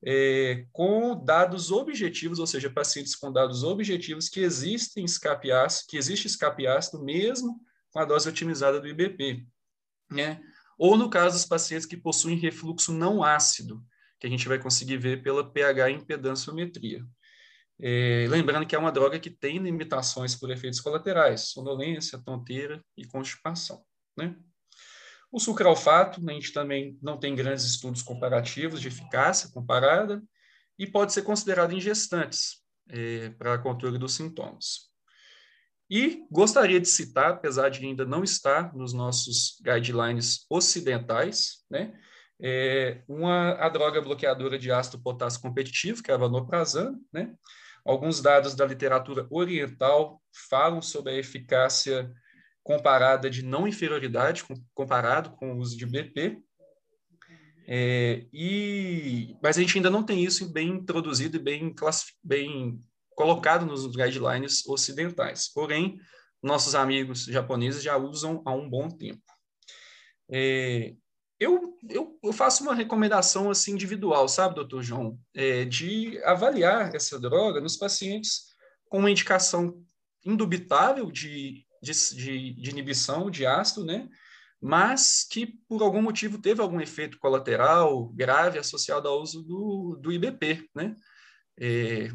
é, 0.07 0.66
com 0.70 1.24
dados 1.24 1.70
objetivos, 1.70 2.38
ou 2.38 2.46
seja, 2.46 2.68
pacientes 2.68 3.14
com 3.14 3.33
dados 3.33 3.62
objetivos 3.62 4.28
que 4.28 4.40
existem 4.40 5.04
escape 5.04 5.50
ácido, 5.50 5.88
que 5.88 5.96
existe 5.96 6.26
escape 6.26 6.66
ácido 6.66 7.02
mesmo 7.02 7.61
com 7.90 8.00
a 8.00 8.04
dose 8.04 8.28
otimizada 8.28 8.80
do 8.80 8.88
IBP, 8.88 9.46
né? 10.11 10.40
Ou 10.76 10.96
no 10.96 11.09
caso 11.09 11.37
dos 11.37 11.46
pacientes 11.46 11.87
que 11.87 11.96
possuem 11.96 12.37
refluxo 12.37 12.92
não 12.92 13.22
ácido, 13.22 13.83
que 14.18 14.26
a 14.26 14.30
gente 14.30 14.48
vai 14.48 14.59
conseguir 14.59 14.98
ver 14.98 15.22
pela 15.22 15.48
pH 15.48 15.90
impedanciometria. 15.90 17.04
É, 17.80 18.26
lembrando 18.28 18.66
que 18.66 18.74
é 18.74 18.78
uma 18.78 18.92
droga 18.92 19.18
que 19.18 19.30
tem 19.30 19.59
limitações 19.59 20.35
por 20.35 20.50
efeitos 20.50 20.80
colaterais, 20.80 21.48
sonolência, 21.48 22.18
tonteira 22.18 22.85
e 22.96 23.07
constipação, 23.07 23.83
né? 24.16 24.37
O 25.35 25.40
sucralfato, 25.40 26.20
a 26.25 26.33
gente 26.33 26.53
também 26.53 26.97
não 27.03 27.18
tem 27.18 27.35
grandes 27.35 27.64
estudos 27.64 28.03
comparativos 28.03 28.81
de 28.81 28.87
eficácia 28.87 29.51
comparada 29.51 30.23
e 30.79 30.87
pode 30.87 31.12
ser 31.12 31.23
considerado 31.23 31.73
em 31.73 31.81
gestantes 31.81 32.62
é, 32.88 33.31
para 33.31 33.59
controle 33.59 33.99
dos 33.99 34.14
sintomas. 34.14 34.92
E 35.90 36.25
gostaria 36.31 36.81
de 36.81 36.87
citar, 36.87 37.33
apesar 37.33 37.68
de 37.68 37.85
ainda 37.85 38.05
não 38.05 38.23
estar 38.23 38.73
nos 38.77 38.92
nossos 38.92 39.61
guidelines 39.61 40.47
ocidentais, 40.49 41.64
né, 41.68 41.92
é 42.40 43.03
uma, 43.09 43.55
a 43.55 43.68
droga 43.68 44.01
bloqueadora 44.01 44.57
de 44.57 44.70
ácido 44.70 45.03
potássio 45.03 45.40
competitivo, 45.40 46.01
que 46.01 46.12
é 46.12 46.14
a 46.14 46.16
vanoprazan, 46.16 46.94
né? 47.12 47.35
Alguns 47.85 48.23
dados 48.23 48.55
da 48.55 48.64
literatura 48.64 49.27
oriental 49.31 50.23
falam 50.49 50.81
sobre 50.81 51.12
a 51.12 51.16
eficácia 51.16 52.09
comparada 52.64 53.29
de 53.29 53.44
não 53.44 53.68
inferioridade 53.68 54.42
comparado 54.72 55.31
com 55.37 55.53
o 55.53 55.59
uso 55.59 55.77
de 55.77 55.85
BP. 55.85 56.42
É, 57.66 58.27
e, 58.33 59.37
mas 59.42 59.57
a 59.57 59.61
gente 59.61 59.77
ainda 59.77 59.90
não 59.90 60.03
tem 60.03 60.24
isso 60.24 60.50
bem 60.50 60.70
introduzido 60.70 61.37
e 61.37 61.40
bem, 61.40 61.74
bem 62.22 62.83
colocado 63.11 63.64
nos 63.66 63.87
guidelines 63.87 64.66
ocidentais. 64.66 65.48
Porém, 65.53 66.00
nossos 66.42 66.74
amigos 66.74 67.24
japoneses 67.24 67.83
já 67.83 67.96
usam 67.96 68.42
há 68.44 68.53
um 68.53 68.68
bom 68.68 68.88
tempo. 68.88 69.22
É, 70.31 70.94
eu, 71.38 71.77
eu, 71.88 72.18
eu, 72.22 72.33
faço 72.33 72.62
uma 72.62 72.74
recomendação 72.74 73.50
assim 73.50 73.72
individual, 73.72 74.27
sabe, 74.27 74.55
doutor 74.55 74.83
João, 74.83 75.18
é, 75.35 75.64
de 75.64 76.18
avaliar 76.24 76.94
essa 76.94 77.18
droga 77.20 77.61
nos 77.61 77.77
pacientes 77.77 78.55
com 78.88 79.00
uma 79.00 79.11
indicação 79.11 79.83
indubitável 80.24 81.11
de, 81.11 81.66
de, 81.85 81.92
de, 82.16 82.55
de 82.55 82.70
inibição 82.70 83.31
de 83.31 83.47
ácido, 83.47 83.85
né? 83.85 84.09
mas 84.66 85.27
que 85.31 85.59
por 85.68 85.83
algum 85.83 86.01
motivo 86.01 86.38
teve 86.38 86.62
algum 86.62 86.81
efeito 86.81 87.18
colateral 87.18 88.09
grave 88.09 88.59
associado 88.59 89.07
ao 89.07 89.20
uso 89.20 89.42
do, 89.42 89.99
do 90.01 90.11
IBP, 90.11 90.70
né? 90.75 90.97
É, 91.61 92.11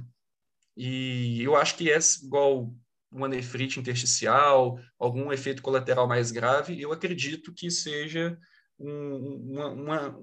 e 0.75 1.43
eu 1.43 1.55
acho 1.55 1.77
que 1.77 1.91
é 1.91 1.99
igual 2.23 2.73
uma 3.11 3.27
nefrite 3.27 3.79
intersticial, 3.79 4.79
algum 4.97 5.31
efeito 5.31 5.61
colateral 5.61 6.07
mais 6.07 6.31
grave, 6.31 6.81
eu 6.81 6.91
acredito 6.91 7.53
que 7.53 7.69
seja 7.69 8.35
um, 8.79 9.51
uma, 9.51 9.67
uma, 9.67 10.19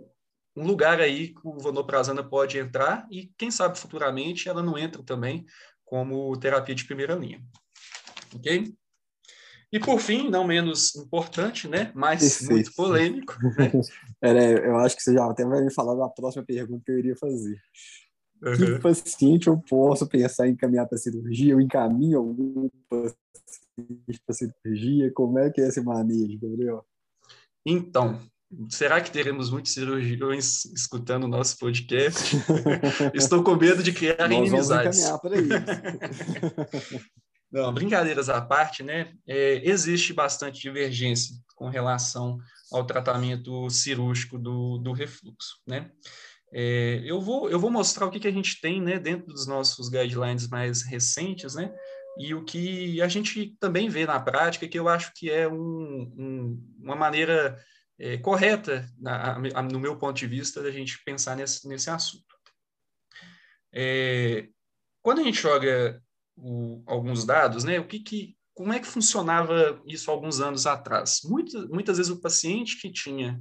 um 0.57 0.67
lugar 0.67 1.01
aí 1.01 1.29
que 1.29 1.41
o 1.45 1.59
vonoprazana 1.61 2.29
pode 2.29 2.59
entrar 2.59 3.07
e, 3.09 3.33
quem 3.39 3.53
sabe, 3.53 3.79
futuramente 3.79 4.49
ela 4.49 4.65
não 4.65 4.77
entra 4.77 5.01
também 5.01 5.47
como 5.85 6.37
terapia 6.39 6.75
de 6.75 6.85
primeira 6.85 7.15
linha. 7.15 7.41
Ok? 8.35 8.75
E 9.77 9.79
por 9.79 10.01
fim, 10.01 10.31
não 10.31 10.47
menos 10.47 10.97
importante, 10.97 11.69
né, 11.69 11.93
mas 11.95 12.21
Perfeito. 12.21 12.51
muito 12.51 12.75
polêmico. 12.75 13.37
Né? 13.43 13.71
é, 14.23 14.69
eu 14.69 14.77
acho 14.79 14.97
que 14.97 15.03
você 15.03 15.13
já 15.13 15.31
até 15.31 15.45
vai 15.45 15.63
me 15.63 15.71
falar 15.71 15.95
da 15.95 16.09
próxima 16.09 16.43
pergunta 16.43 16.83
que 16.83 16.93
eu 16.93 16.99
iria 16.99 17.15
fazer. 17.15 17.61
Uhum. 18.43 18.57
Que 18.57 18.79
paciente 18.79 19.49
eu 19.49 19.59
posso 19.69 20.09
pensar 20.09 20.49
em 20.49 20.53
encaminhar 20.53 20.89
para 20.89 20.97
cirurgia? 20.97 21.53
Eu 21.53 21.61
encaminho 21.61 22.19
algum 22.19 22.71
paciente 22.89 24.21
para 24.25 24.35
cirurgia? 24.35 25.13
Como 25.13 25.39
é 25.39 25.51
que 25.51 25.61
é 25.61 25.69
esse 25.69 25.83
manejo, 25.83 26.39
Gabriel? 26.41 26.83
Então, 27.67 28.19
será 28.71 28.99
que 29.03 29.11
teremos 29.11 29.51
muitos 29.51 29.75
cirurgiões 29.75 30.65
escutando 30.67 31.25
o 31.25 31.29
nosso 31.29 31.59
podcast? 31.59 32.35
Estou 33.13 33.43
com 33.43 33.57
medo 33.57 33.83
de 33.83 33.93
criar 33.93 34.27
Nós 34.27 34.39
inimizades. 34.39 35.03
Vamos 35.03 35.27
encaminhar 35.27 35.59
para 36.41 36.97
isso. 36.97 37.11
Não, 37.51 37.73
brincadeiras 37.73 38.29
à 38.29 38.41
parte, 38.41 38.83
né? 38.83 39.15
É, 39.27 39.61
existe 39.69 40.13
bastante 40.13 40.61
divergência 40.61 41.37
com 41.55 41.69
relação 41.69 42.39
ao 42.73 42.85
tratamento 42.85 43.71
cirúrgico 43.71 44.39
do, 44.39 44.79
do 44.79 44.93
refluxo, 44.93 45.61
né? 45.67 45.91
É, 46.53 47.03
eu, 47.05 47.21
vou, 47.21 47.51
eu 47.51 47.59
vou 47.59 47.71
mostrar 47.71 48.07
o 48.07 48.11
que, 48.11 48.21
que 48.21 48.29
a 48.29 48.33
gente 48.33 48.61
tem 48.61 48.81
né, 48.81 48.99
dentro 48.99 49.27
dos 49.27 49.47
nossos 49.47 49.89
guidelines 49.89 50.49
mais 50.49 50.83
recentes, 50.83 51.55
né? 51.55 51.75
E 52.19 52.35
o 52.35 52.45
que 52.45 53.01
a 53.03 53.09
gente 53.09 53.57
também 53.61 53.89
vê 53.89 54.07
na 54.07 54.19
prática, 54.19 54.67
que 54.67 54.79
eu 54.79 54.89
acho 54.89 55.13
que 55.15 55.31
é 55.31 55.47
um, 55.47 56.13
um, 56.17 56.75
uma 56.79 56.97
maneira 56.97 57.63
é, 57.99 58.17
correta, 58.17 58.89
na, 58.99 59.39
no 59.63 59.79
meu 59.79 59.97
ponto 59.97 60.17
de 60.17 60.27
vista, 60.27 60.63
da 60.63 60.71
gente 60.71 61.03
pensar 61.05 61.37
nesse, 61.37 61.69
nesse 61.69 61.91
assunto. 61.91 62.25
É, 63.73 64.49
quando 65.03 65.21
a 65.21 65.25
gente 65.25 65.41
joga 65.41 66.03
o, 66.37 66.83
alguns 66.87 67.25
dados, 67.25 67.65
né? 67.65 67.81
O 67.81 67.87
que, 67.87 68.01
que 68.01 68.37
como 68.55 68.73
é 68.73 68.81
que 68.81 68.87
funcionava 68.87 69.83
isso 69.87 70.11
alguns 70.11 70.41
anos 70.41 70.67
atrás? 70.67 71.21
Muitas, 71.25 71.69
muitas 71.69 71.99
vezes 71.99 72.11
o 72.11 72.21
paciente 72.21 72.81
que 72.81 72.91
tinha 72.91 73.41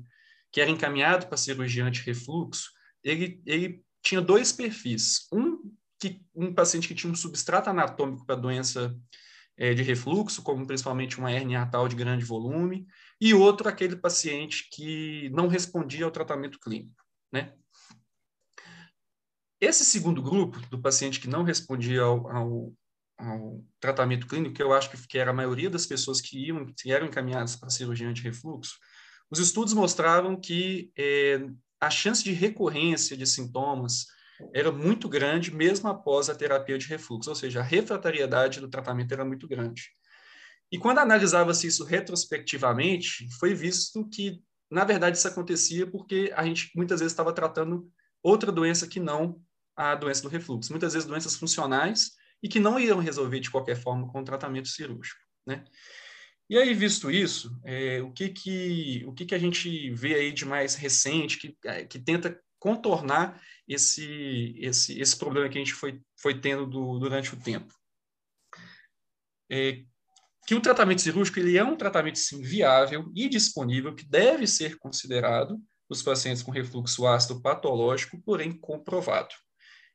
que 0.52 0.62
era 0.62 0.72
encaminhado 0.72 1.28
para 1.28 1.36
cirurgia 1.36 1.84
anti-refluxo, 1.84 2.70
ele, 3.04 3.42
ele 3.46 3.84
tinha 4.02 4.22
dois 4.22 4.54
perfis. 4.54 5.28
Um 5.32 5.60
que 6.00 6.22
um 6.34 6.54
paciente 6.54 6.88
que 6.88 6.96
tinha 6.96 7.12
um 7.12 7.16
substrato 7.16 7.70
anatômico 7.70 8.26
para 8.26 8.36
doença 8.36 8.96
é, 9.58 9.74
de 9.74 9.84
refluxo, 9.84 10.42
como 10.44 10.66
principalmente 10.66 11.18
uma 11.18 11.32
hernia 11.32 11.62
atal 11.62 11.88
de 11.88 11.96
grande 11.96 12.26
volume, 12.26 12.86
e 13.20 13.34
outro 13.34 13.68
aquele 13.68 13.96
paciente 13.96 14.70
que 14.72 15.30
não 15.30 15.48
respondia 15.48 16.06
ao 16.06 16.12
tratamento 16.12 16.60
clínico, 16.60 17.04
né? 17.32 17.54
Esse 19.60 19.86
segundo 19.86 20.22
grupo, 20.22 20.60
do 20.70 20.82
paciente 20.82 21.20
que 21.20 21.30
não 21.30 21.44
respondia 21.44 22.02
ao, 22.02 22.30
ao, 22.30 22.74
ao 23.18 23.64
tratamento 23.80 24.28
clínico, 24.28 24.56
que 24.56 24.64
eu 24.64 24.74
acho 24.74 24.90
que 25.08 25.18
era 25.18 25.32
a 25.32 25.34
maioria 25.34 25.70
das 25.70 25.86
pessoas 25.86 26.20
que 26.22 26.48
iam, 26.48 26.66
que 26.78 26.92
eram 26.92 27.08
encaminhadas 27.08 27.56
para 27.56 27.70
cirurgia 27.70 28.12
de 28.14 28.22
refluxo, 28.22 28.78
os 29.30 29.40
estudos 29.40 29.74
mostravam 29.74 30.40
que 30.40 30.92
é, 30.98 31.40
a 31.80 31.90
chance 31.90 32.24
de 32.24 32.32
recorrência 32.32 33.18
de 33.18 33.26
sintomas 33.26 34.06
era 34.54 34.72
muito 34.72 35.08
grande 35.08 35.54
mesmo 35.54 35.88
após 35.88 36.30
a 36.30 36.36
terapia 36.36 36.78
de 36.78 36.88
refluxo, 36.88 37.30
ou 37.30 37.36
seja, 37.36 37.62
a 37.62 37.64
refratariedade 37.64 38.60
do 38.60 38.70
tratamento 38.70 39.14
era 39.14 39.24
muito 39.24 39.48
grande. 39.48 39.90
E 40.72 40.78
quando 40.78 41.00
analisava-se 41.00 41.68
isso 41.68 41.86
retrospectivamente, 41.86 43.28
foi 43.40 43.54
visto 43.54 44.08
que, 44.10 44.42
na 44.70 44.84
verdade, 44.84 45.18
isso 45.18 45.28
acontecia 45.28 45.88
porque 45.88 46.34
a 46.36 46.44
gente 46.44 46.72
muitas 46.76 47.00
vezes 47.00 47.14
estava 47.14 47.32
tratando 47.32 47.90
outra 48.22 48.52
doença 48.52 48.88
que 48.88 49.00
não 49.00 49.40
a 49.76 49.96
doença 49.96 50.22
do 50.22 50.30
refluxo. 50.30 50.72
Muitas 50.72 50.94
vezes 50.94 51.08
doenças 51.08 51.36
funcionais 51.36 52.12
e 52.46 52.48
que 52.48 52.60
não 52.60 52.80
iam 52.80 53.00
resolver 53.00 53.40
de 53.40 53.50
qualquer 53.50 53.76
forma 53.76 54.08
com 54.08 54.22
o 54.22 54.24
tratamento 54.24 54.68
cirúrgico, 54.68 55.20
né? 55.48 55.66
E 56.48 56.60
aí, 56.60 56.76
visto 56.76 57.10
isso, 57.10 57.60
é, 57.66 58.04
o, 58.04 58.12
que, 58.12 58.30
que, 58.30 59.04
o 59.08 59.14
que, 59.14 59.26
que 59.26 59.34
a 59.34 59.40
gente 59.40 59.90
vê 59.96 60.14
aí 60.14 60.32
de 60.32 60.46
mais 60.46 60.76
recente 60.76 61.40
que, 61.40 61.58
é, 61.66 61.86
que 61.86 61.98
tenta 61.98 62.40
contornar 62.60 63.42
esse, 63.68 64.54
esse, 64.60 65.02
esse 65.02 65.18
problema 65.18 65.50
que 65.50 65.58
a 65.58 65.62
gente 65.62 65.74
foi, 65.74 66.00
foi 66.22 66.40
tendo 66.40 66.68
do, 66.68 67.00
durante 67.00 67.34
o 67.34 67.40
tempo? 67.40 67.74
É, 69.52 69.82
que 70.46 70.54
o 70.54 70.62
tratamento 70.62 71.02
cirúrgico 71.02 71.40
ele 71.40 71.58
é 71.58 71.64
um 71.64 71.76
tratamento 71.76 72.20
sim, 72.20 72.44
viável 72.44 73.12
e 73.16 73.28
disponível 73.28 73.96
que 73.96 74.06
deve 74.06 74.46
ser 74.46 74.78
considerado 74.78 75.60
nos 75.90 76.04
pacientes 76.04 76.44
com 76.44 76.52
refluxo 76.52 77.08
ácido 77.08 77.42
patológico, 77.42 78.22
porém 78.22 78.56
comprovado. 78.56 79.34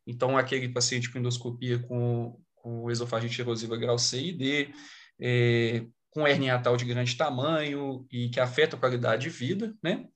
Então, 0.06 0.36
aquele 0.36 0.68
paciente 0.68 1.10
com 1.10 1.18
endoscopia 1.18 1.78
com, 1.78 2.40
com 2.54 2.90
esofagite 2.90 3.40
erosiva 3.40 3.76
grau 3.76 3.98
C 3.98 4.20
e 4.20 4.32
D, 4.32 4.74
é, 5.20 5.86
com 6.10 6.26
hernia 6.26 6.56
atal 6.56 6.76
de 6.76 6.84
grande 6.84 7.16
tamanho 7.16 8.06
e 8.10 8.28
que 8.28 8.40
afeta 8.40 8.76
a 8.76 8.78
qualidade 8.78 9.22
de 9.22 9.30
vida, 9.30 9.74
né? 9.82 10.06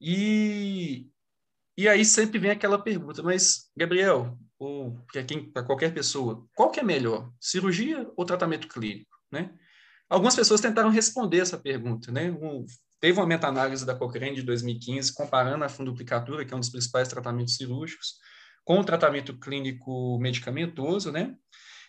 E, 0.00 1.08
e 1.76 1.88
aí 1.88 2.04
sempre 2.04 2.38
vem 2.38 2.50
aquela 2.50 2.78
pergunta, 2.78 3.22
mas, 3.22 3.70
Gabriel, 3.76 4.36
ou 4.58 4.98
para 5.52 5.62
qualquer 5.62 5.94
pessoa, 5.94 6.46
qual 6.54 6.70
que 6.70 6.80
é 6.80 6.82
melhor, 6.82 7.32
cirurgia 7.40 8.10
ou 8.16 8.24
tratamento 8.24 8.68
clínico, 8.68 9.10
né? 9.30 9.54
Algumas 10.08 10.36
pessoas 10.36 10.60
tentaram 10.60 10.90
responder 10.90 11.38
essa 11.38 11.56
pergunta, 11.56 12.12
né? 12.12 12.30
Um, 12.30 12.66
teve 13.00 13.18
uma 13.18 13.26
meta-análise 13.26 13.86
da 13.86 13.94
Cochrane 13.94 14.36
de 14.36 14.42
2015 14.42 15.14
comparando 15.14 15.64
a 15.64 15.68
funduplicatura, 15.68 16.44
que 16.44 16.52
é 16.52 16.56
um 16.56 16.60
dos 16.60 16.68
principais 16.68 17.08
tratamentos 17.08 17.56
cirúrgicos, 17.56 18.16
com 18.64 18.82
tratamento 18.82 19.38
clínico 19.38 20.18
medicamentoso, 20.18 21.10
né? 21.10 21.34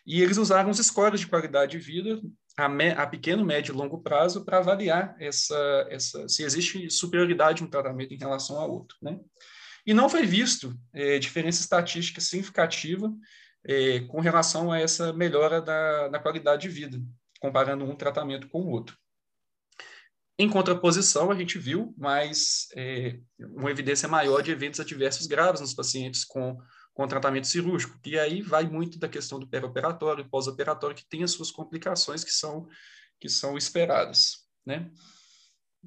E 0.06 0.22
eles 0.22 0.38
usaram 0.38 0.70
os 0.70 0.78
scores 0.80 1.20
de 1.20 1.28
qualidade 1.28 1.74
de 1.74 1.80
vida 1.80 2.22
a, 2.58 2.68
me, 2.68 2.92
a 2.92 3.08
pequeno, 3.08 3.46
médio 3.46 3.74
e 3.74 3.78
longo 3.78 4.02
prazo 4.02 4.44
para 4.44 4.58
avaliar 4.58 5.16
essa, 5.20 5.88
essa, 5.90 6.28
se 6.28 6.44
existe 6.44 6.90
superioridade 6.90 7.60
de 7.60 7.64
um 7.64 7.70
tratamento 7.70 8.14
em 8.14 8.18
relação 8.18 8.58
ao 8.58 8.72
outro, 8.72 8.98
né? 9.02 9.20
E 9.86 9.94
não 9.94 10.10
foi 10.10 10.26
visto 10.26 10.78
é, 10.94 11.20
diferença 11.20 11.62
estatística 11.62 12.22
significativa 12.22 13.14
é, 13.66 14.02
com 14.02 14.20
relação 14.22 14.72
a 14.72 14.80
essa 14.80 15.12
melhora 15.14 15.62
da, 15.62 16.08
da 16.08 16.20
qualidade 16.20 16.64
de 16.64 16.70
vida, 16.70 17.02
comparando 17.40 17.84
um 17.84 17.96
tratamento 17.96 18.48
com 18.48 18.62
o 18.62 18.70
outro. 18.70 18.98
Em 20.38 20.50
contraposição, 20.50 21.30
a 21.30 21.36
gente 21.36 21.60
viu 21.60 21.94
mais 21.98 22.68
é, 22.76 23.20
uma 23.40 23.70
evidência 23.70 24.08
maior 24.08 24.42
de 24.42 24.52
eventos 24.52 24.80
adversos 24.80 25.28
graves 25.28 25.62
nos 25.62 25.76
pacientes 25.76 26.26
com, 26.26 26.58
com 26.94 27.08
tratamento 27.08 27.48
cirúrgico, 27.48 28.00
e 28.04 28.18
aí 28.18 28.42
vai 28.42 28.68
muito 28.68 28.98
da 28.98 29.08
questão 29.08 29.40
do 29.40 29.48
pré-operatório 29.48 30.26
e 30.26 30.30
pós-operatório, 30.30 30.96
que 30.96 31.08
tem 31.08 31.24
as 31.24 31.32
suas 31.32 31.52
complicações 31.52 32.24
que 32.24 32.32
são, 32.32 32.68
que 33.20 33.30
são 33.30 33.56
esperadas, 33.58 34.48
né? 34.66 34.90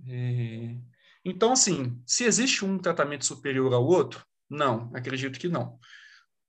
É, 0.08 0.76
então, 1.24 1.52
assim, 1.52 2.00
se 2.06 2.22
existe 2.22 2.64
um 2.64 2.78
tratamento 2.78 3.26
superior 3.26 3.72
ao 3.74 3.84
outro, 3.84 4.24
não, 4.48 4.92
acredito 4.94 5.40
que 5.40 5.48
não. 5.48 5.76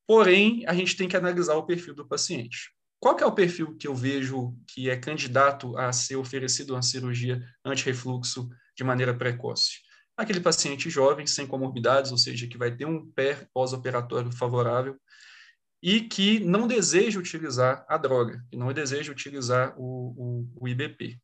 Porém, 0.06 0.64
a 0.68 0.74
gente 0.74 0.96
tem 0.96 1.08
que 1.08 1.18
analisar 1.18 1.56
o 1.56 1.66
perfil 1.66 1.96
do 1.96 2.08
paciente. 2.08 2.72
Qual 3.00 3.16
que 3.16 3.24
é 3.24 3.28
o 3.28 3.32
perfil 3.32 3.76
que 3.78 3.88
eu 3.88 3.94
vejo 3.94 4.56
que 4.68 4.90
é 4.90 4.98
candidato 4.98 5.78
a 5.78 5.92
ser 5.92 6.16
oferecido 6.16 6.74
uma 6.74 6.82
cirurgia 6.82 7.40
anti-refluxo 7.64 8.50
de 8.76 8.84
maneira 8.84 9.16
precoce? 9.16 9.82
Aquele 10.16 10.40
paciente 10.40 10.90
jovem, 10.90 11.28
sem 11.28 11.46
comorbidades, 11.46 12.12
ou 12.12 12.18
seja, 12.18 12.48
que 12.48 12.58
vai 12.58 12.76
ter 12.76 12.86
um 12.86 13.06
pé 13.12 13.48
pós-operatório 13.54 14.32
favorável 14.32 15.00
e 15.82 16.02
que 16.02 16.40
não 16.40 16.68
deseja 16.68 17.20
utilizar 17.20 17.86
a 17.88 17.98
droga, 17.98 18.44
que 18.50 18.58
não 18.58 18.74
deseja 18.74 19.12
utilizar 19.12 19.76
o, 19.78 20.48
o, 20.58 20.64
o 20.64 20.68
IBP. 20.68 21.20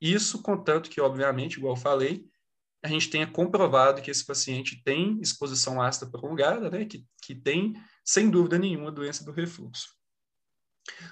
Isso, 0.00 0.42
contanto 0.42 0.90
que, 0.90 1.00
obviamente, 1.00 1.58
igual 1.58 1.76
falei, 1.76 2.26
a 2.82 2.88
gente 2.88 3.08
tenha 3.08 3.26
comprovado 3.26 4.02
que 4.02 4.10
esse 4.10 4.26
paciente 4.26 4.82
tem 4.84 5.18
exposição 5.20 5.80
ácida 5.80 6.10
prolongada, 6.10 6.68
né, 6.68 6.84
que, 6.84 7.06
que 7.22 7.34
tem, 7.36 7.72
sem 8.04 8.28
dúvida 8.28 8.58
nenhuma, 8.58 8.90
doença 8.90 9.24
do 9.24 9.30
refluxo. 9.30 9.88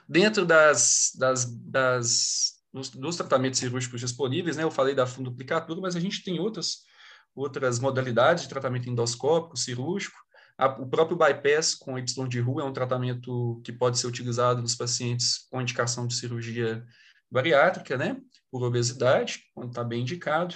Dentro 0.08 0.44
das, 0.44 1.12
das, 1.16 1.44
das 1.46 2.52
dos, 2.72 2.90
dos, 2.90 3.16
tratamentos 3.16 3.58
cirúrgicos 3.58 4.00
disponíveis, 4.00 4.56
né, 4.56 4.62
eu 4.62 4.70
falei 4.70 4.94
da 4.94 5.06
funduplicatura, 5.06 5.80
mas 5.80 5.94
a 5.94 6.00
gente 6.00 6.24
tem 6.24 6.40
outras, 6.40 6.84
outras 7.34 7.78
modalidades 7.78 8.44
de 8.44 8.48
tratamento 8.48 8.88
endoscópico, 8.88 9.56
cirúrgico, 9.56 10.16
a, 10.56 10.66
o 10.66 10.86
próprio 10.86 11.16
bypass 11.16 11.74
com 11.74 11.98
Y 11.98 12.28
de 12.28 12.40
rua 12.40 12.62
é 12.62 12.64
um 12.64 12.72
tratamento 12.72 13.60
que 13.64 13.72
pode 13.72 13.98
ser 13.98 14.06
utilizado 14.06 14.60
nos 14.60 14.74
pacientes 14.74 15.46
com 15.50 15.60
indicação 15.60 16.06
de 16.06 16.14
cirurgia 16.14 16.84
bariátrica, 17.30 17.96
né, 17.96 18.16
por 18.50 18.62
obesidade, 18.62 19.40
quando 19.54 19.70
está 19.70 19.82
bem 19.82 20.02
indicado. 20.02 20.54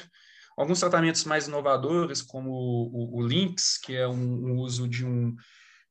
Alguns 0.56 0.80
tratamentos 0.80 1.24
mais 1.24 1.48
inovadores, 1.48 2.22
como 2.22 2.50
o, 2.50 3.16
o, 3.16 3.18
o 3.18 3.26
LIMPS, 3.26 3.78
que 3.78 3.94
é 3.94 4.06
um, 4.08 4.52
um 4.52 4.56
uso 4.58 4.88
de 4.88 5.04
um 5.04 5.34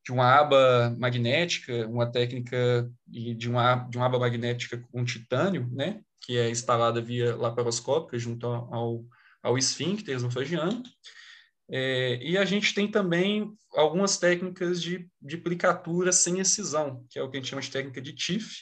de 0.06 0.12
uma 0.12 0.40
aba 0.40 0.96
magnética, 1.00 1.88
uma 1.88 2.06
técnica 2.06 2.88
de 3.08 3.50
uma, 3.50 3.76
de 3.90 3.98
uma 3.98 4.06
aba 4.06 4.20
magnética 4.20 4.78
com 4.92 5.04
titânio, 5.04 5.68
né, 5.72 6.00
que 6.22 6.38
é 6.38 6.50
instalada 6.50 7.02
via 7.02 7.36
laparoscópica 7.36 8.18
junto 8.20 8.46
ao, 8.46 9.04
ao 9.42 9.58
esfíncter 9.58 10.16
esofagino. 10.16 10.84
É, 11.68 12.20
e 12.22 12.38
a 12.38 12.46
gente 12.46 12.76
tem 12.76 12.90
também 12.90 13.52
algumas 13.74 14.18
técnicas 14.18 14.80
de, 14.80 15.10
de 15.20 15.38
plicatura 15.38 16.12
sem 16.12 16.40
excisão, 16.40 17.04
que 17.10 17.18
é 17.18 17.24
o 17.24 17.30
que 17.30 17.38
a 17.38 17.40
gente 17.40 17.50
chama 17.50 17.62
de 17.64 17.72
técnica 17.72 18.00
de 18.00 18.14
TIF, 18.14 18.62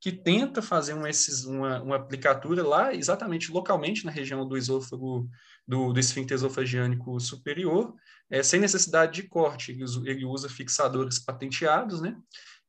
que 0.00 0.10
tenta 0.10 0.60
fazer 0.60 0.94
uma, 0.94 1.08
uma, 1.46 1.82
uma 1.82 1.96
aplicatura 1.96 2.66
lá, 2.66 2.92
exatamente 2.92 3.52
localmente 3.52 4.04
na 4.04 4.10
região 4.10 4.44
do 4.46 4.56
esôfago, 4.56 5.28
do, 5.66 5.92
do 5.92 6.00
esfíncter 6.00 6.34
esofagiânico 6.34 7.18
superior, 7.20 7.94
é, 8.30 8.42
sem 8.42 8.60
necessidade 8.60 9.20
de 9.20 9.28
corte. 9.28 9.72
Ele 9.72 9.84
usa, 9.84 10.02
ele 10.04 10.24
usa 10.24 10.48
fixadores 10.48 11.18
patenteados, 11.18 12.00
né? 12.00 12.16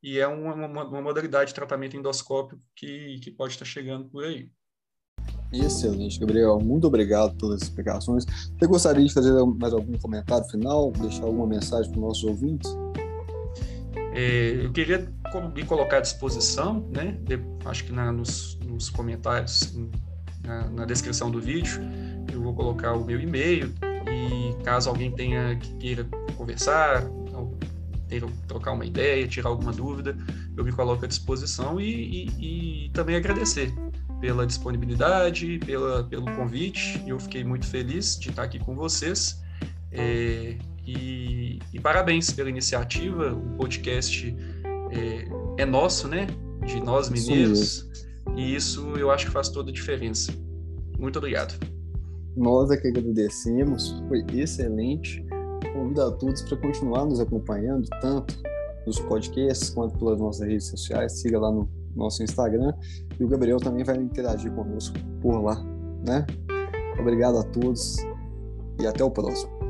E 0.02 0.20
é 0.20 0.28
uma, 0.28 0.54
uma, 0.54 0.84
uma 0.86 1.02
modalidade 1.02 1.50
de 1.50 1.56
tratamento 1.56 1.96
endoscópico 1.96 2.62
que, 2.76 3.20
que 3.20 3.32
pode 3.32 3.54
estar 3.54 3.66
chegando 3.66 4.10
por 4.10 4.26
aí. 4.26 4.52
Excelente, 5.54 6.20
Gabriel. 6.20 6.60
Muito 6.60 6.88
obrigado 6.88 7.38
pelas 7.38 7.62
explicações. 7.62 8.26
Você 8.26 8.68
gostaria 8.68 9.06
de 9.06 9.14
fazer 9.14 9.32
mais 9.46 9.74
algum 9.74 9.98
comentário 10.00 10.46
final, 10.50 10.92
deixar 10.92 11.24
alguma 11.24 11.48
mensagem 11.48 11.92
para 11.92 12.00
os 12.00 12.06
nossos 12.06 12.24
ouvintes? 12.24 12.76
É, 14.16 14.66
eu 14.66 14.72
queria 14.72 15.12
me 15.56 15.66
colocar 15.66 15.98
à 15.98 16.02
disposição, 16.02 16.88
né? 16.92 17.18
De, 17.22 17.40
acho 17.66 17.86
que 17.86 17.92
na, 17.92 18.12
nos, 18.12 18.58
nos, 18.66 18.90
comentários, 18.90 19.74
na, 20.44 20.70
na, 20.70 20.86
descrição 20.86 21.32
do 21.32 21.40
vídeo, 21.40 21.82
eu 22.34 22.42
vou 22.42 22.54
colocar 22.54 22.94
o 22.94 23.06
meu 23.06 23.20
e-mail 23.20 23.74
e 24.08 24.64
caso 24.64 24.90
alguém 24.90 25.12
tenha 25.12 25.56
que 25.56 25.74
queira 25.76 26.06
conversar, 26.36 27.04
queira 28.08 28.28
trocar 28.48 28.74
uma 28.74 28.86
ideia, 28.86 29.28
tirar 29.28 29.50
alguma 29.50 29.72
dúvida, 29.72 30.16
eu 30.56 30.64
me 30.64 30.72
coloco 30.72 31.04
à 31.06 31.08
disposição 31.08 31.80
e, 31.80 32.28
e, 32.40 32.86
e 32.86 32.90
também 32.90 33.16
agradecer 33.16 33.74
pela 34.22 34.46
disponibilidade, 34.46 35.60
pela, 35.66 36.04
pelo 36.06 36.26
convite. 36.36 37.04
Eu 37.06 37.20
fiquei 37.20 37.44
muito 37.44 37.68
feliz 37.68 38.18
de 38.18 38.30
estar 38.30 38.44
aqui 38.44 38.60
com 38.60 38.76
vocês. 38.76 39.42
É, 39.92 40.58
e, 40.86 41.60
e, 41.74 41.80
parabéns 41.80 42.32
pela 42.32 42.50
iniciativa. 42.50 43.34
O 43.34 43.58
podcast 43.58 44.34
é, 44.92 45.62
é 45.64 45.66
nosso, 45.66 46.08
né? 46.08 46.28
De 46.66 46.80
nós 46.80 47.10
mineiros. 47.10 47.90
E 48.36 48.56
isso 48.56 48.94
eu 48.96 49.12
acho 49.12 49.26
que 49.26 49.32
faz 49.32 49.50
toda 49.50 49.72
a 49.72 49.74
diferença. 49.74 50.34
Muito 50.98 51.18
obrigado. 51.18 51.54
Nós 52.36 52.72
é 52.72 52.78
que 52.78 52.88
agradecemos, 52.88 54.04
foi 54.08 54.26
excelente. 54.34 55.26
Convido 55.74 56.02
a 56.02 56.12
todos 56.12 56.42
para 56.44 56.58
continuar 56.58 57.06
nos 57.06 57.20
acompanhando, 57.20 57.88
tanto 58.02 58.36
nos 58.86 59.00
podcasts 59.00 59.70
quanto 59.70 59.98
pelas 59.98 60.20
nossas 60.20 60.48
redes 60.48 60.68
sociais. 60.68 61.14
Siga 61.14 61.40
lá 61.40 61.52
no 61.52 61.70
nosso 61.96 62.24
Instagram. 62.24 62.74
E 63.20 63.24
o 63.24 63.28
Gabriel 63.28 63.58
também 63.58 63.84
vai 63.84 63.98
interagir 63.98 64.52
conosco 64.54 64.96
por 65.22 65.42
lá, 65.42 65.64
né? 66.06 66.26
Obrigado 67.00 67.38
a 67.38 67.44
todos 67.44 67.98
e 68.80 68.88
até 68.88 69.04
o 69.04 69.12
próximo. 69.12 69.63